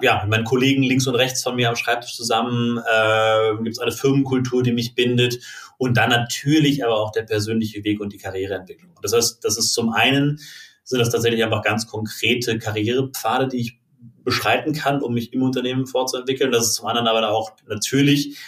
ja, 0.00 0.20
mit 0.22 0.30
meinen 0.30 0.44
Kollegen 0.44 0.82
links 0.82 1.06
und 1.06 1.14
rechts 1.14 1.42
von 1.42 1.56
mir 1.56 1.68
am 1.68 1.76
Schreibtisch 1.76 2.16
zusammen? 2.16 2.78
Äh, 2.78 3.56
Gibt 3.62 3.76
es 3.76 3.78
eine 3.78 3.92
Firmenkultur, 3.92 4.62
die 4.62 4.72
mich 4.72 4.94
bindet? 4.94 5.38
Und 5.76 5.96
dann 5.96 6.08
natürlich 6.08 6.84
aber 6.84 6.96
auch 6.96 7.12
der 7.12 7.22
persönliche 7.22 7.84
Weg 7.84 8.00
und 8.00 8.12
die 8.12 8.18
Karriereentwicklung. 8.18 8.92
Das 9.02 9.12
heißt, 9.12 9.44
das 9.44 9.58
ist 9.58 9.74
zum 9.74 9.90
einen 9.90 10.40
sind 10.84 11.00
das 11.00 11.10
tatsächlich 11.10 11.42
einfach 11.42 11.62
ganz 11.62 11.86
konkrete 11.86 12.58
Karrierepfade, 12.58 13.48
die 13.48 13.60
ich 13.60 13.80
beschreiten 14.22 14.72
kann, 14.72 15.02
um 15.02 15.14
mich 15.14 15.32
im 15.32 15.42
Unternehmen 15.42 15.86
fortzuentwickeln. 15.86 16.52
Das 16.52 16.66
ist 16.66 16.74
zum 16.74 16.86
anderen 16.86 17.08
aber 17.08 17.28
auch 17.30 17.52
natürlich, 17.66 18.38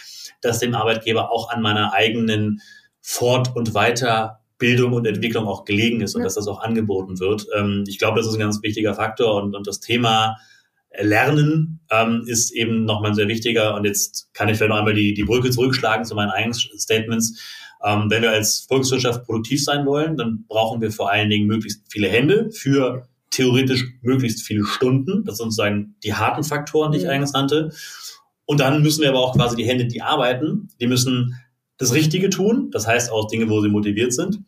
dass 0.40 0.58
dem 0.58 0.74
Arbeitgeber 0.74 1.30
auch 1.30 1.50
an 1.50 1.62
meiner 1.62 1.92
eigenen 1.92 2.60
Fort- 3.00 3.54
und 3.54 3.72
Weiterbildung 3.72 4.92
und 4.92 5.06
Entwicklung 5.06 5.46
auch 5.46 5.64
gelegen 5.64 6.00
ist 6.00 6.14
und 6.14 6.22
ja. 6.22 6.26
dass 6.26 6.34
das 6.34 6.48
auch 6.48 6.60
angeboten 6.60 7.18
wird. 7.18 7.46
Ähm, 7.54 7.84
ich 7.86 7.98
glaube, 7.98 8.18
das 8.18 8.26
ist 8.26 8.34
ein 8.34 8.40
ganz 8.40 8.62
wichtiger 8.62 8.94
Faktor 8.94 9.42
und, 9.42 9.54
und 9.54 9.66
das 9.66 9.80
Thema 9.80 10.36
Lernen 10.98 11.80
ähm, 11.90 12.24
ist 12.26 12.52
eben 12.52 12.84
nochmal 12.84 13.14
sehr 13.14 13.28
wichtiger. 13.28 13.74
Und 13.74 13.84
jetzt 13.84 14.30
kann 14.32 14.48
ich 14.48 14.56
vielleicht 14.56 14.70
noch 14.70 14.78
einmal 14.78 14.94
die, 14.94 15.14
die 15.14 15.24
Brücke 15.24 15.50
zurückschlagen 15.50 16.04
zu 16.04 16.14
meinen 16.14 16.30
eigenen 16.30 16.54
Statements. 16.54 17.40
Ähm, 17.86 18.10
wenn 18.10 18.22
wir 18.22 18.32
als 18.32 18.66
Volkswirtschaft 18.68 19.24
produktiv 19.24 19.62
sein 19.62 19.86
wollen, 19.86 20.16
dann 20.16 20.44
brauchen 20.48 20.80
wir 20.80 20.90
vor 20.90 21.10
allen 21.10 21.30
Dingen 21.30 21.46
möglichst 21.46 21.82
viele 21.88 22.08
Hände 22.08 22.50
für 22.50 23.06
theoretisch 23.30 23.84
möglichst 24.02 24.42
viele 24.42 24.64
Stunden. 24.64 25.24
Das 25.24 25.36
sind 25.36 25.52
sozusagen 25.52 25.94
die 26.02 26.14
harten 26.14 26.42
Faktoren, 26.42 26.90
die 26.90 26.98
ich 26.98 27.08
eingangs 27.08 27.32
nannte. 27.32 27.70
Und 28.44 28.58
dann 28.58 28.82
müssen 28.82 29.02
wir 29.02 29.10
aber 29.10 29.20
auch 29.20 29.36
quasi 29.36 29.54
die 29.54 29.66
Hände, 29.66 29.86
die 29.86 30.02
arbeiten, 30.02 30.68
die 30.80 30.88
müssen 30.88 31.36
das 31.78 31.94
Richtige 31.94 32.28
tun. 32.28 32.70
Das 32.72 32.88
heißt 32.88 33.12
auch 33.12 33.28
Dinge, 33.28 33.48
wo 33.48 33.60
sie 33.60 33.68
motiviert 33.68 34.12
sind. 34.12 34.40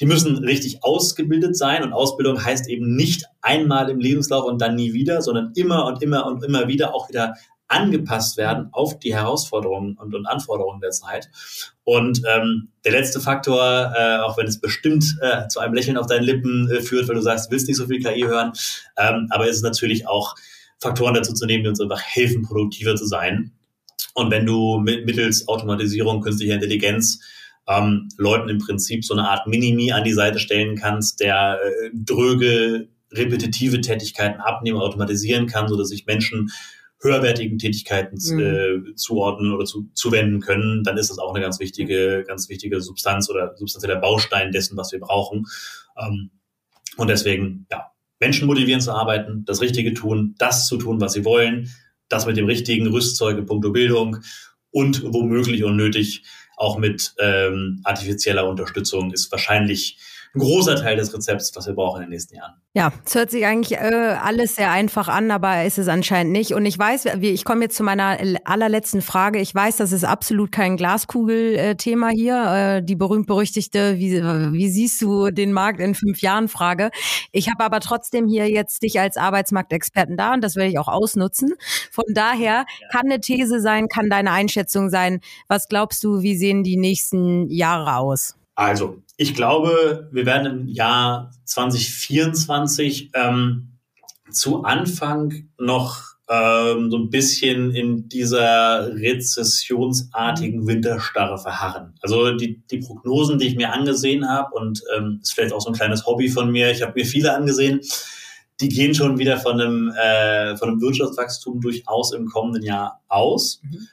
Die 0.00 0.06
müssen 0.06 0.36
richtig 0.44 0.84
ausgebildet 0.84 1.56
sein 1.56 1.82
und 1.82 1.94
Ausbildung 1.94 2.44
heißt 2.44 2.68
eben 2.68 2.94
nicht 2.94 3.24
einmal 3.40 3.88
im 3.88 4.00
Lebenslauf 4.00 4.44
und 4.44 4.60
dann 4.60 4.74
nie 4.74 4.92
wieder, 4.92 5.22
sondern 5.22 5.52
immer 5.54 5.86
und 5.86 6.02
immer 6.02 6.26
und 6.26 6.44
immer 6.44 6.68
wieder 6.68 6.94
auch 6.94 7.08
wieder 7.08 7.34
angepasst 7.68 8.36
werden 8.36 8.68
auf 8.72 8.98
die 8.98 9.14
Herausforderungen 9.14 9.96
und, 9.96 10.14
und 10.14 10.26
Anforderungen 10.26 10.80
der 10.80 10.90
Zeit. 10.90 11.28
Und 11.84 12.22
ähm, 12.28 12.68
der 12.84 12.92
letzte 12.92 13.20
Faktor, 13.20 13.92
äh, 13.96 14.18
auch 14.18 14.36
wenn 14.38 14.46
es 14.46 14.60
bestimmt 14.60 15.04
äh, 15.20 15.48
zu 15.48 15.60
einem 15.60 15.74
Lächeln 15.74 15.96
auf 15.96 16.06
deinen 16.06 16.24
Lippen 16.24 16.70
äh, 16.70 16.80
führt, 16.80 17.08
weil 17.08 17.16
du 17.16 17.22
sagst, 17.22 17.46
du 17.46 17.50
willst 17.52 17.66
nicht 17.68 17.76
so 17.76 17.86
viel 17.86 18.02
KI 18.02 18.22
hören, 18.22 18.52
ähm, 18.96 19.26
aber 19.30 19.48
es 19.48 19.56
ist 19.56 19.62
natürlich 19.62 20.06
auch 20.06 20.34
Faktoren 20.80 21.14
dazu 21.14 21.32
zu 21.32 21.46
nehmen, 21.46 21.64
die 21.64 21.70
uns 21.70 21.80
einfach 21.80 22.02
helfen, 22.02 22.42
produktiver 22.42 22.94
zu 22.96 23.06
sein. 23.06 23.52
Und 24.14 24.30
wenn 24.30 24.46
du 24.46 24.78
mit, 24.78 25.06
mittels 25.06 25.48
Automatisierung, 25.48 26.20
künstlicher 26.20 26.54
Intelligenz 26.54 27.20
ähm, 27.68 28.08
Leuten 28.16 28.48
im 28.48 28.58
Prinzip 28.58 29.04
so 29.04 29.14
eine 29.14 29.28
Art 29.28 29.46
Minimi 29.46 29.92
an 29.92 30.04
die 30.04 30.12
Seite 30.12 30.38
stellen 30.38 30.76
kannst, 30.76 31.20
der 31.20 31.58
äh, 31.62 31.90
dröge, 31.92 32.88
repetitive 33.12 33.80
Tätigkeiten 33.80 34.40
abnehmen, 34.40 34.78
automatisieren 34.78 35.46
kann, 35.46 35.68
so 35.68 35.76
dass 35.76 35.88
sich 35.88 36.06
Menschen 36.06 36.50
höherwertigen 37.06 37.58
Tätigkeiten 37.58 38.18
mhm. 38.34 38.40
äh, 38.40 38.94
zuordnen 38.94 39.54
oder 39.54 39.64
zu, 39.64 39.88
zuwenden 39.94 40.40
können, 40.40 40.82
dann 40.84 40.98
ist 40.98 41.10
das 41.10 41.18
auch 41.18 41.34
eine 41.34 41.42
ganz 41.42 41.60
wichtige, 41.60 42.24
ganz 42.26 42.48
wichtige 42.48 42.80
Substanz 42.80 43.30
oder 43.30 43.56
substanzieller 43.56 43.96
Baustein 43.96 44.52
dessen, 44.52 44.76
was 44.76 44.92
wir 44.92 45.00
brauchen. 45.00 45.46
Ähm, 45.98 46.30
und 46.96 47.08
deswegen, 47.08 47.66
ja, 47.70 47.92
Menschen 48.20 48.46
motivieren 48.46 48.80
zu 48.80 48.92
arbeiten, 48.92 49.44
das 49.44 49.60
Richtige 49.60 49.94
tun, 49.94 50.34
das 50.38 50.66
zu 50.66 50.76
tun, 50.78 51.00
was 51.00 51.12
sie 51.12 51.24
wollen, 51.24 51.70
das 52.08 52.26
mit 52.26 52.36
dem 52.36 52.46
richtigen 52.46 52.86
Rüstzeug 52.86 53.38
in 53.38 53.46
puncto 53.46 53.70
Bildung 53.70 54.18
und 54.70 55.02
womöglich 55.04 55.64
und 55.64 55.76
nötig 55.76 56.24
auch 56.56 56.78
mit 56.78 57.14
ähm, 57.18 57.80
artifizieller 57.84 58.48
Unterstützung 58.48 59.12
ist 59.12 59.30
wahrscheinlich 59.30 59.98
ein 60.36 60.40
großer 60.40 60.76
Teil 60.76 60.96
des 60.96 61.12
Rezepts, 61.12 61.52
was 61.54 61.66
wir 61.66 61.74
brauchen 61.74 61.96
in 61.96 62.02
den 62.02 62.10
nächsten 62.10 62.36
Jahren. 62.36 62.54
Ja, 62.74 62.92
es 63.04 63.14
hört 63.14 63.30
sich 63.30 63.46
eigentlich 63.46 63.78
äh, 63.78 64.16
alles 64.22 64.56
sehr 64.56 64.70
einfach 64.70 65.08
an, 65.08 65.30
aber 65.30 65.64
ist 65.64 65.78
es 65.78 65.88
anscheinend 65.88 66.32
nicht. 66.32 66.52
Und 66.52 66.66
ich 66.66 66.78
weiß, 66.78 67.06
wie, 67.16 67.30
ich 67.30 67.44
komme 67.44 67.62
jetzt 67.62 67.76
zu 67.76 67.82
meiner 67.82 68.18
allerletzten 68.44 69.00
Frage. 69.00 69.40
Ich 69.40 69.54
weiß, 69.54 69.78
das 69.78 69.92
ist 69.92 70.04
absolut 70.04 70.52
kein 70.52 70.76
Glaskugel-Thema 70.76 72.10
hier, 72.10 72.44
äh, 72.44 72.82
die 72.82 72.96
berühmt-berüchtigte, 72.96 73.98
wie, 73.98 74.22
wie 74.22 74.68
siehst 74.68 75.00
du 75.00 75.30
den 75.30 75.52
Markt 75.52 75.80
in 75.80 75.94
fünf 75.94 76.20
Jahren 76.20 76.48
Frage. 76.48 76.90
Ich 77.32 77.48
habe 77.48 77.64
aber 77.64 77.80
trotzdem 77.80 78.28
hier 78.28 78.48
jetzt 78.50 78.82
dich 78.82 79.00
als 79.00 79.16
Arbeitsmarktexperten 79.16 80.16
da 80.16 80.34
und 80.34 80.44
das 80.44 80.56
werde 80.56 80.70
ich 80.70 80.78
auch 80.78 80.88
ausnutzen. 80.88 81.54
Von 81.90 82.04
daher 82.12 82.66
kann 82.92 83.06
eine 83.06 83.20
These 83.20 83.60
sein, 83.60 83.88
kann 83.88 84.10
deine 84.10 84.32
Einschätzung 84.32 84.90
sein. 84.90 85.20
Was 85.48 85.68
glaubst 85.68 86.04
du, 86.04 86.20
wie 86.20 86.36
sehen 86.36 86.62
die 86.62 86.76
nächsten 86.76 87.48
Jahre 87.48 87.96
aus? 87.96 88.36
Also, 88.54 89.02
ich 89.16 89.34
glaube, 89.34 90.08
wir 90.12 90.26
werden 90.26 90.60
im 90.60 90.68
Jahr 90.68 91.30
2024 91.44 93.10
ähm, 93.14 93.78
zu 94.30 94.64
Anfang 94.64 95.48
noch 95.58 96.16
ähm, 96.28 96.90
so 96.90 96.98
ein 96.98 97.10
bisschen 97.10 97.70
in 97.70 98.08
dieser 98.08 98.94
rezessionsartigen 98.94 100.66
Winterstarre 100.66 101.38
verharren. 101.38 101.94
Also 102.02 102.32
die, 102.32 102.62
die 102.70 102.78
Prognosen, 102.78 103.38
die 103.38 103.46
ich 103.46 103.56
mir 103.56 103.72
angesehen 103.72 104.28
habe, 104.28 104.54
und 104.54 104.82
ähm, 104.96 105.20
ist 105.22 105.32
vielleicht 105.32 105.54
auch 105.54 105.60
so 105.60 105.70
ein 105.70 105.76
kleines 105.76 106.04
Hobby 106.04 106.28
von 106.28 106.50
mir, 106.50 106.70
ich 106.70 106.82
habe 106.82 106.92
mir 106.96 107.06
viele 107.06 107.34
angesehen, 107.34 107.80
die 108.60 108.68
gehen 108.68 108.94
schon 108.94 109.18
wieder 109.18 109.38
von 109.38 109.60
einem, 109.60 109.90
äh, 109.90 110.56
von 110.56 110.70
einem 110.70 110.80
Wirtschaftswachstum 110.80 111.60
durchaus 111.60 112.12
im 112.12 112.26
kommenden 112.26 112.62
Jahr 112.62 113.02
aus. 113.08 113.60
Mhm. 113.62 113.86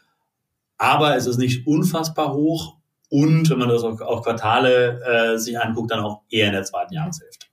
Aber 0.77 1.15
es 1.15 1.27
ist 1.27 1.37
nicht 1.37 1.67
unfassbar 1.67 2.33
hoch 2.33 2.77
und 3.13 3.47
wenn 3.51 3.59
man 3.59 3.69
das 3.69 3.83
auch, 3.83 4.01
auch 4.01 4.23
Quartale 4.23 4.99
äh, 5.03 5.37
sich 5.37 5.59
anguckt, 5.59 5.91
dann 5.91 5.99
auch 5.99 6.21
eher 6.31 6.47
in 6.47 6.53
der 6.53 6.63
zweiten 6.63 6.95
Jahreshälfte. 6.95 7.45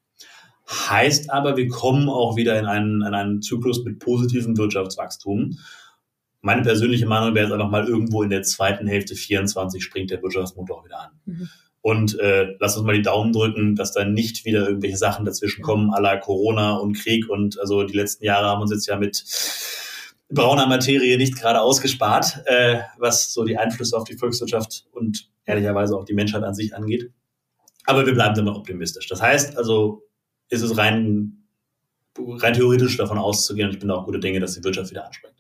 Heißt 0.67 1.29
aber, 1.31 1.59
wir 1.59 1.69
kommen 1.69 2.09
auch 2.09 2.35
wieder 2.37 2.59
in 2.59 2.65
einen, 2.65 3.03
in 3.03 3.13
einen 3.13 3.43
Zyklus 3.43 3.85
mit 3.85 3.99
positivem 3.99 4.57
Wirtschaftswachstum. 4.57 5.59
Meine 6.41 6.63
persönliche 6.63 7.05
Meinung 7.05 7.35
wäre 7.35 7.45
jetzt 7.45 7.53
einfach 7.53 7.69
mal 7.69 7.87
irgendwo 7.87 8.23
in 8.23 8.31
der 8.31 8.43
zweiten 8.43 8.87
Hälfte 8.87 9.15
24 9.15 9.85
springt 9.85 10.11
der 10.11 10.23
Wirtschaftsmotor 10.23 10.79
auch 10.79 10.85
wieder 10.87 11.01
an. 11.01 11.11
Mhm. 11.27 11.49
Und 11.83 12.19
äh, 12.19 12.57
lass 12.59 12.79
uns 12.79 12.87
mal 12.87 12.97
die 12.97 13.03
Daumen 13.03 13.35
drücken, 13.35 13.77
dass 13.77 13.93
da 13.93 14.07
nicht 14.07 14.47
wieder 14.47 14.67
irgendwelche 14.67 14.97
Sachen 14.97 15.27
dazwischen 15.27 15.61
kommen, 15.61 15.91
à 15.91 16.01
la 16.01 16.17
Corona 16.17 16.77
und 16.77 16.97
Krieg. 16.97 17.29
Und 17.29 17.61
also 17.61 17.83
die 17.83 17.97
letzten 17.99 18.25
Jahre 18.25 18.47
haben 18.47 18.63
uns 18.63 18.73
jetzt 18.73 18.87
ja 18.87 18.97
mit 18.97 19.23
brauner 20.31 20.67
Materie 20.67 21.17
nicht 21.17 21.37
gerade 21.37 21.61
ausgespart, 21.61 22.43
äh, 22.47 22.81
was 22.99 23.33
so 23.33 23.45
die 23.45 23.59
Einflüsse 23.59 23.97
auf 23.97 24.05
die 24.05 24.17
Volkswirtschaft 24.17 24.87
und 24.93 25.29
ehrlicherweise 25.45 25.97
auch 25.97 26.05
die 26.05 26.15
Menschheit 26.15 26.43
an 26.43 26.55
sich 26.55 26.75
angeht. 26.75 27.11
Aber 27.85 28.07
wir 28.07 28.15
bleiben 28.15 28.39
immer 28.39 28.57
optimistisch. 28.57 29.09
Das 29.09 29.21
heißt 29.21 29.57
also, 29.57 30.05
ist 30.49 30.63
es 30.63 30.77
rein, 30.77 31.45
rein 32.17 32.55
theoretisch 32.55 32.97
davon 32.97 33.19
auszugehen, 33.19 33.69
und 33.69 33.75
ich 33.75 33.81
bin 33.81 33.89
da 33.89 33.97
auch 33.97 34.05
gute 34.05 34.21
Dinge, 34.21 34.41
dass 34.41 34.55
die 34.55 34.65
Wirtschaft 34.65 34.91
wieder 34.91 35.07
anspringt. 35.07 35.35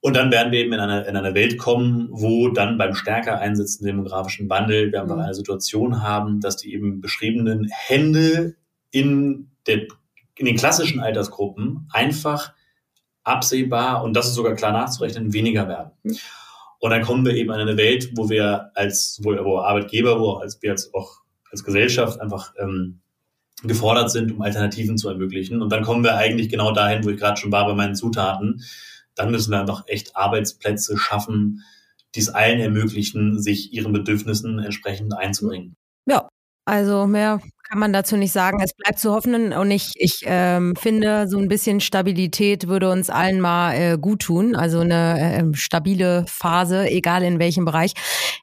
Und 0.00 0.14
dann 0.14 0.30
werden 0.30 0.52
wir 0.52 0.60
eben 0.60 0.72
in 0.72 0.80
eine, 0.80 1.04
in 1.06 1.16
eine 1.16 1.34
Welt 1.34 1.58
kommen, 1.58 2.08
wo 2.10 2.48
dann 2.48 2.78
beim 2.78 2.94
stärker 2.94 3.40
einsetzenden 3.40 3.96
demografischen 3.96 4.48
Wandel 4.48 4.92
wir 4.92 5.02
einfach 5.02 5.16
mhm. 5.16 5.22
eine 5.22 5.34
Situation 5.34 6.02
haben, 6.02 6.40
dass 6.40 6.56
die 6.56 6.72
eben 6.72 7.00
beschriebenen 7.00 7.68
Hände 7.70 8.54
in, 8.90 9.50
der, 9.66 9.86
in 10.36 10.46
den 10.46 10.56
klassischen 10.56 11.00
Altersgruppen 11.00 11.88
einfach 11.90 12.52
absehbar, 13.26 14.02
und 14.02 14.14
das 14.14 14.28
ist 14.28 14.34
sogar 14.34 14.54
klar 14.54 14.72
nachzurechnen, 14.72 15.32
weniger 15.32 15.68
werden. 15.68 15.90
Mhm. 16.02 16.16
Und 16.78 16.90
dann 16.90 17.02
kommen 17.02 17.24
wir 17.24 17.34
eben 17.34 17.52
in 17.52 17.60
eine 17.60 17.76
Welt, 17.76 18.10
wo 18.14 18.28
wir 18.28 18.70
als 18.74 19.14
sowohl 19.14 19.42
wo 19.44 19.58
Arbeitgeber, 19.58 20.20
wo 20.20 20.34
als 20.34 20.60
wir 20.62 20.70
als 20.70 20.92
auch 20.94 21.20
als 21.50 21.64
Gesellschaft 21.64 22.20
einfach 22.20 22.52
ähm, 22.58 23.00
gefordert 23.62 24.10
sind, 24.10 24.30
um 24.32 24.42
Alternativen 24.42 24.98
zu 24.98 25.08
ermöglichen. 25.08 25.62
Und 25.62 25.72
dann 25.72 25.84
kommen 25.84 26.04
wir 26.04 26.16
eigentlich 26.16 26.48
genau 26.48 26.72
dahin, 26.72 27.04
wo 27.04 27.08
ich 27.08 27.18
gerade 27.18 27.40
schon 27.40 27.52
war 27.52 27.66
bei 27.66 27.74
meinen 27.74 27.94
Zutaten. 27.94 28.62
Dann 29.14 29.30
müssen 29.30 29.50
wir 29.50 29.60
einfach 29.60 29.84
echt 29.86 30.16
Arbeitsplätze 30.16 30.98
schaffen, 30.98 31.62
die 32.14 32.20
es 32.20 32.28
allen 32.28 32.60
ermöglichen, 32.60 33.40
sich 33.40 33.72
ihren 33.72 33.92
Bedürfnissen 33.92 34.58
entsprechend 34.58 35.16
einzubringen. 35.16 35.76
Ja, 36.06 36.28
also 36.66 37.06
mehr 37.06 37.40
kann 37.68 37.78
man 37.80 37.92
dazu 37.92 38.16
nicht 38.16 38.32
sagen. 38.32 38.60
Es 38.62 38.74
bleibt 38.74 38.98
zu 38.98 39.12
hoffen 39.12 39.52
und 39.52 39.70
ich, 39.70 39.92
ich 39.96 40.22
ähm, 40.24 40.76
finde, 40.76 41.26
so 41.26 41.38
ein 41.38 41.48
bisschen 41.48 41.80
Stabilität 41.80 42.68
würde 42.68 42.90
uns 42.90 43.10
allen 43.10 43.40
mal 43.40 43.74
äh, 43.74 43.98
gut 43.98 44.22
tun. 44.22 44.54
Also 44.54 44.80
eine 44.80 45.50
äh, 45.52 45.56
stabile 45.56 46.24
Phase, 46.28 46.88
egal 46.88 47.24
in 47.24 47.40
welchem 47.40 47.64
Bereich. 47.64 47.92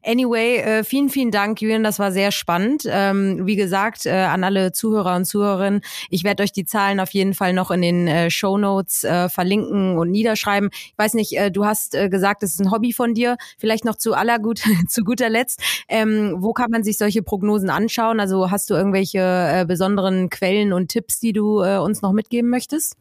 Anyway, 0.03 0.57
äh, 0.57 0.83
vielen, 0.83 1.09
vielen 1.09 1.31
Dank, 1.31 1.61
Julian. 1.61 1.83
Das 1.83 1.99
war 1.99 2.11
sehr 2.11 2.31
spannend. 2.31 2.83
Ähm, 2.85 3.45
wie 3.45 3.55
gesagt, 3.55 4.05
äh, 4.05 4.11
an 4.11 4.43
alle 4.43 4.73
Zuhörer 4.73 5.15
und 5.15 5.25
Zuhörerinnen, 5.25 5.81
ich 6.09 6.25
werde 6.25 6.43
euch 6.43 6.51
die 6.51 6.65
Zahlen 6.65 6.99
auf 6.99 7.11
jeden 7.11 7.33
Fall 7.33 7.53
noch 7.53 7.71
in 7.71 7.81
den 7.81 8.07
äh, 8.07 8.29
Show 8.29 8.57
Notes 8.57 9.05
äh, 9.05 9.29
verlinken 9.29 9.97
und 9.97 10.11
niederschreiben. 10.11 10.69
Ich 10.73 10.97
weiß 10.97 11.13
nicht, 11.13 11.37
äh, 11.37 11.49
du 11.49 11.65
hast 11.65 11.95
äh, 11.95 12.09
gesagt, 12.09 12.43
es 12.43 12.55
ist 12.55 12.59
ein 12.59 12.71
Hobby 12.71 12.91
von 12.91 13.13
dir. 13.13 13.37
Vielleicht 13.57 13.85
noch 13.85 13.95
zu 13.95 14.13
aller 14.13 14.39
gut, 14.39 14.61
zu 14.89 15.03
guter 15.03 15.29
Letzt. 15.29 15.61
Ähm, 15.87 16.35
wo 16.39 16.51
kann 16.51 16.71
man 16.71 16.83
sich 16.83 16.97
solche 16.97 17.23
Prognosen 17.23 17.69
anschauen? 17.69 18.19
Also 18.19 18.51
hast 18.51 18.69
du 18.69 18.73
irgendwelche 18.73 19.12
irgendwelche 19.13 19.61
äh, 19.61 19.65
besonderen 19.65 20.29
Quellen 20.29 20.73
und 20.73 20.89
Tipps, 20.89 21.19
die 21.19 21.33
du 21.33 21.61
äh, 21.61 21.77
uns 21.77 22.01
noch 22.01 22.13
mitgeben 22.13 22.49
möchtest? 22.49 22.95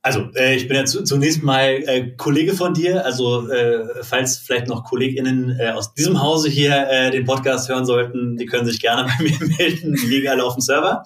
Also, 0.00 0.30
äh, 0.36 0.54
ich 0.54 0.68
bin 0.68 0.76
ja 0.76 0.84
zu, 0.84 1.02
zunächst 1.02 1.42
mal 1.42 1.82
äh, 1.86 2.12
Kollege 2.16 2.54
von 2.54 2.72
dir. 2.72 3.04
Also, 3.04 3.48
äh, 3.50 4.02
falls 4.02 4.38
vielleicht 4.38 4.68
noch 4.68 4.84
KollegInnen 4.84 5.58
äh, 5.58 5.70
aus 5.70 5.92
diesem 5.94 6.22
Hause 6.22 6.48
hier 6.48 6.86
äh, 6.88 7.10
den 7.10 7.24
Podcast 7.24 7.68
hören 7.68 7.84
sollten, 7.84 8.36
die 8.36 8.46
können 8.46 8.64
sich 8.64 8.80
gerne 8.80 9.10
bei 9.18 9.24
mir 9.24 9.38
melden. 9.58 9.94
Die 9.94 10.06
liegen 10.06 10.28
alle 10.28 10.44
auf 10.44 10.54
dem 10.54 10.60
Server. 10.60 11.02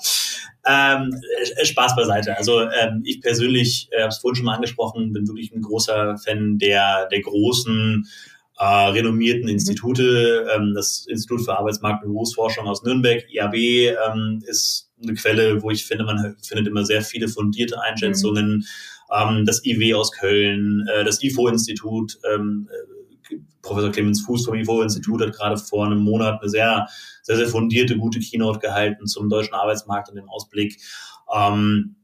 Ähm, 0.64 1.20
äh, 1.57 1.64
Spaß 1.64 1.96
beiseite. 1.96 2.37
Also, 2.37 2.61
ähm, 2.61 3.03
ich 3.05 3.20
persönlich, 3.22 3.88
äh, 3.92 4.03
habe 4.03 4.09
es 4.09 4.18
vorhin 4.18 4.37
schon 4.37 4.44
mal 4.44 4.57
angesprochen, 4.57 5.12
bin 5.12 5.27
wirklich 5.27 5.53
ein 5.53 5.62
großer 5.62 6.18
Fan 6.18 6.59
der, 6.59 7.09
der 7.11 7.22
großen 7.22 8.07
äh, 8.59 8.65
renommierten 8.65 9.45
mhm. 9.45 9.51
Institute. 9.51 10.47
Ähm, 10.55 10.73
das 10.75 11.07
Institut 11.09 11.45
für 11.45 11.59
Arbeitsmarkt 11.59 12.05
und 12.05 12.12
Berufsforschung 12.12 12.67
aus 12.67 12.83
Nürnberg, 12.83 13.25
IAB, 13.31 13.55
ähm, 13.55 14.43
ist 14.47 14.91
eine 15.03 15.15
Quelle, 15.15 15.62
wo 15.62 15.71
ich 15.71 15.85
finde, 15.85 16.05
man 16.05 16.37
findet 16.43 16.69
immer 16.69 16.85
sehr 16.85 17.03
viele 17.03 17.29
fundierte 17.29 17.81
Einschätzungen. 17.83 18.59
Mhm. 18.59 18.65
Ähm, 19.12 19.47
das 19.47 19.65
IW 19.65 19.95
aus 19.95 20.12
Köln, 20.12 20.87
äh, 20.93 21.05
das 21.05 21.23
IFO-Institut, 21.23 22.19
ähm, 22.33 22.69
äh, 22.71 23.37
Professor 23.62 23.91
Clemens 23.91 24.23
Fuß 24.23 24.45
vom 24.47 24.55
IFO-Institut 24.55 25.23
hat 25.23 25.33
gerade 25.33 25.57
vor 25.57 25.87
einem 25.87 26.01
Monat 26.01 26.41
eine 26.41 26.51
sehr, 26.51 26.88
sehr, 27.23 27.37
sehr 27.37 27.49
fundierte, 27.49 27.97
gute 27.97 28.19
Keynote 28.19 28.59
gehalten 28.59 29.07
zum 29.07 29.29
deutschen 29.29 29.55
Arbeitsmarkt 29.55 30.09
und 30.09 30.17
dem 30.17 30.29
Ausblick. 30.29 30.79
Ähm, 31.35 31.97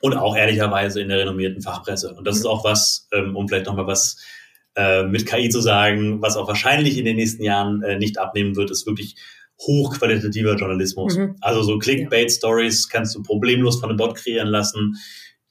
und 0.00 0.14
auch 0.14 0.36
ehrlicherweise 0.36 1.00
in 1.00 1.08
der 1.08 1.18
renommierten 1.18 1.62
Fachpresse. 1.62 2.14
Und 2.14 2.24
das 2.26 2.36
ist 2.36 2.46
auch 2.46 2.62
was, 2.64 3.08
ähm, 3.12 3.34
um 3.34 3.48
vielleicht 3.48 3.66
nochmal 3.66 3.86
was 3.86 4.16
äh, 4.76 5.02
mit 5.04 5.26
KI 5.26 5.48
zu 5.48 5.60
sagen, 5.60 6.22
was 6.22 6.36
auch 6.36 6.48
wahrscheinlich 6.48 6.98
in 6.98 7.04
den 7.04 7.16
nächsten 7.16 7.42
Jahren 7.42 7.82
äh, 7.82 7.98
nicht 7.98 8.18
abnehmen 8.18 8.56
wird, 8.56 8.70
ist 8.70 8.86
wirklich 8.86 9.16
hochqualitativer 9.60 10.56
Journalismus. 10.56 11.16
Mhm. 11.16 11.36
Also 11.40 11.62
so 11.62 11.78
Clickbait-Stories 11.78 12.88
kannst 12.88 13.14
du 13.14 13.22
problemlos 13.22 13.80
von 13.80 13.88
einem 13.88 13.98
Bot 13.98 14.14
kreieren 14.14 14.48
lassen. 14.48 14.96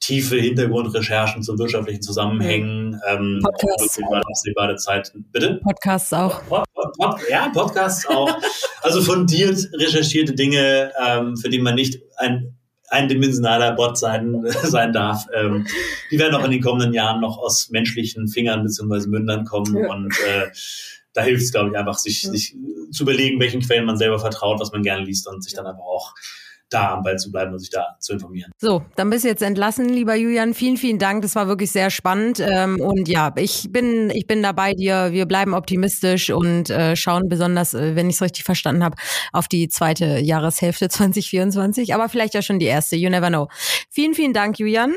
Tiefe 0.00 0.36
Hintergrundrecherchen 0.36 1.42
zu 1.42 1.58
wirtschaftlichen 1.58 2.02
Zusammenhängen. 2.02 2.90
Mhm. 2.90 3.00
Ähm, 3.08 3.40
Podcasts. 3.42 3.98
Absehbare 4.00 4.76
Zeit. 4.76 5.12
Bitte? 5.32 5.60
Podcasts 5.62 6.12
auch. 6.12 6.42
Pod, 6.46 6.64
Pod, 6.72 6.92
Pod, 6.96 7.20
ja, 7.28 7.50
Podcasts 7.52 8.06
auch. 8.06 8.34
also 8.82 9.02
fundiert 9.02 9.68
recherchierte 9.74 10.34
Dinge, 10.34 10.92
ähm, 11.04 11.36
für 11.36 11.50
die 11.50 11.58
man 11.58 11.74
nicht 11.74 12.00
ein 12.16 12.57
eindimensionaler 12.88 13.72
Bot 13.72 13.98
sein, 13.98 14.44
sein 14.62 14.92
darf. 14.92 15.26
Ähm, 15.34 15.66
die 16.10 16.18
werden 16.18 16.34
auch 16.34 16.44
in 16.44 16.50
den 16.50 16.62
kommenden 16.62 16.92
Jahren 16.92 17.20
noch 17.20 17.38
aus 17.38 17.70
menschlichen 17.70 18.28
Fingern 18.28 18.62
bzw. 18.62 19.08
Mündern 19.08 19.44
kommen 19.44 19.76
ja. 19.76 19.88
und 19.90 20.12
äh, 20.26 20.48
da 21.12 21.22
hilft 21.22 21.44
es, 21.44 21.52
glaube 21.52 21.70
ich, 21.70 21.76
einfach, 21.76 21.98
sich, 21.98 22.22
ja. 22.24 22.30
sich 22.30 22.56
zu 22.90 23.02
überlegen, 23.02 23.40
welchen 23.40 23.60
Quellen 23.60 23.84
man 23.84 23.98
selber 23.98 24.18
vertraut, 24.18 24.60
was 24.60 24.72
man 24.72 24.82
gerne 24.82 25.04
liest 25.04 25.26
und 25.26 25.42
sich 25.42 25.54
dann 25.54 25.66
aber 25.66 25.82
auch 25.82 26.14
da 26.70 26.94
am 26.94 27.02
Ball 27.02 27.16
zu 27.16 27.30
bleiben 27.30 27.52
und 27.52 27.58
sich 27.58 27.70
da 27.70 27.96
zu 28.00 28.12
informieren. 28.12 28.52
So, 28.58 28.82
dann 28.96 29.10
bist 29.10 29.24
du 29.24 29.28
jetzt 29.28 29.42
entlassen, 29.42 29.88
lieber 29.88 30.14
Julian. 30.14 30.54
Vielen, 30.54 30.76
vielen 30.76 30.98
Dank. 30.98 31.22
Das 31.22 31.34
war 31.34 31.48
wirklich 31.48 31.70
sehr 31.70 31.90
spannend. 31.90 32.40
Ähm, 32.40 32.80
und 32.80 33.08
ja, 33.08 33.32
ich 33.36 33.68
bin, 33.70 34.10
ich 34.10 34.26
bin 34.26 34.42
dabei 34.42 34.74
dir. 34.74 35.12
Wir 35.12 35.26
bleiben 35.26 35.54
optimistisch 35.54 36.30
und 36.30 36.70
äh, 36.70 36.96
schauen 36.96 37.28
besonders, 37.28 37.74
äh, 37.74 37.96
wenn 37.96 38.08
ich 38.08 38.16
es 38.16 38.22
richtig 38.22 38.44
verstanden 38.44 38.84
habe, 38.84 38.96
auf 39.32 39.48
die 39.48 39.68
zweite 39.68 40.18
Jahreshälfte 40.18 40.88
2024. 40.88 41.94
Aber 41.94 42.08
vielleicht 42.08 42.34
ja 42.34 42.42
schon 42.42 42.58
die 42.58 42.66
erste. 42.66 42.96
You 42.96 43.10
never 43.10 43.28
know. 43.28 43.48
Vielen, 43.90 44.14
vielen 44.14 44.32
Dank, 44.32 44.58
Julian. 44.58 44.92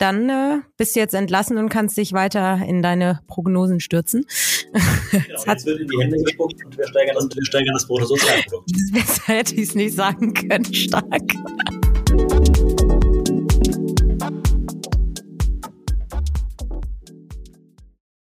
Dann 0.00 0.30
äh, 0.30 0.60
bist 0.78 0.96
du 0.96 1.00
jetzt 1.00 1.14
entlassen 1.14 1.58
und 1.58 1.68
kannst 1.68 1.98
dich 1.98 2.14
weiter 2.14 2.58
in 2.66 2.80
deine 2.80 3.20
Prognosen 3.28 3.80
stürzen. 3.80 4.24
Genau, 5.10 5.42
jetzt 5.44 5.66
wird 5.66 5.80
in 5.80 5.88
die 5.88 5.98
Hände 6.00 6.18
gespuckt 6.22 6.64
und 6.64 6.78
wir 6.78 6.86
steigern 6.86 7.16
das, 7.16 7.28
wir 7.34 7.44
steigern 7.44 7.74
das 7.74 7.84
Bruttosozialprodukt. 7.88 8.70
Besser 8.92 9.22
hätte 9.26 9.54
ich 9.56 9.62
es 9.62 9.74
nicht 9.74 9.96
sagen 9.96 10.32
können, 10.34 10.72
stark. 10.72 11.34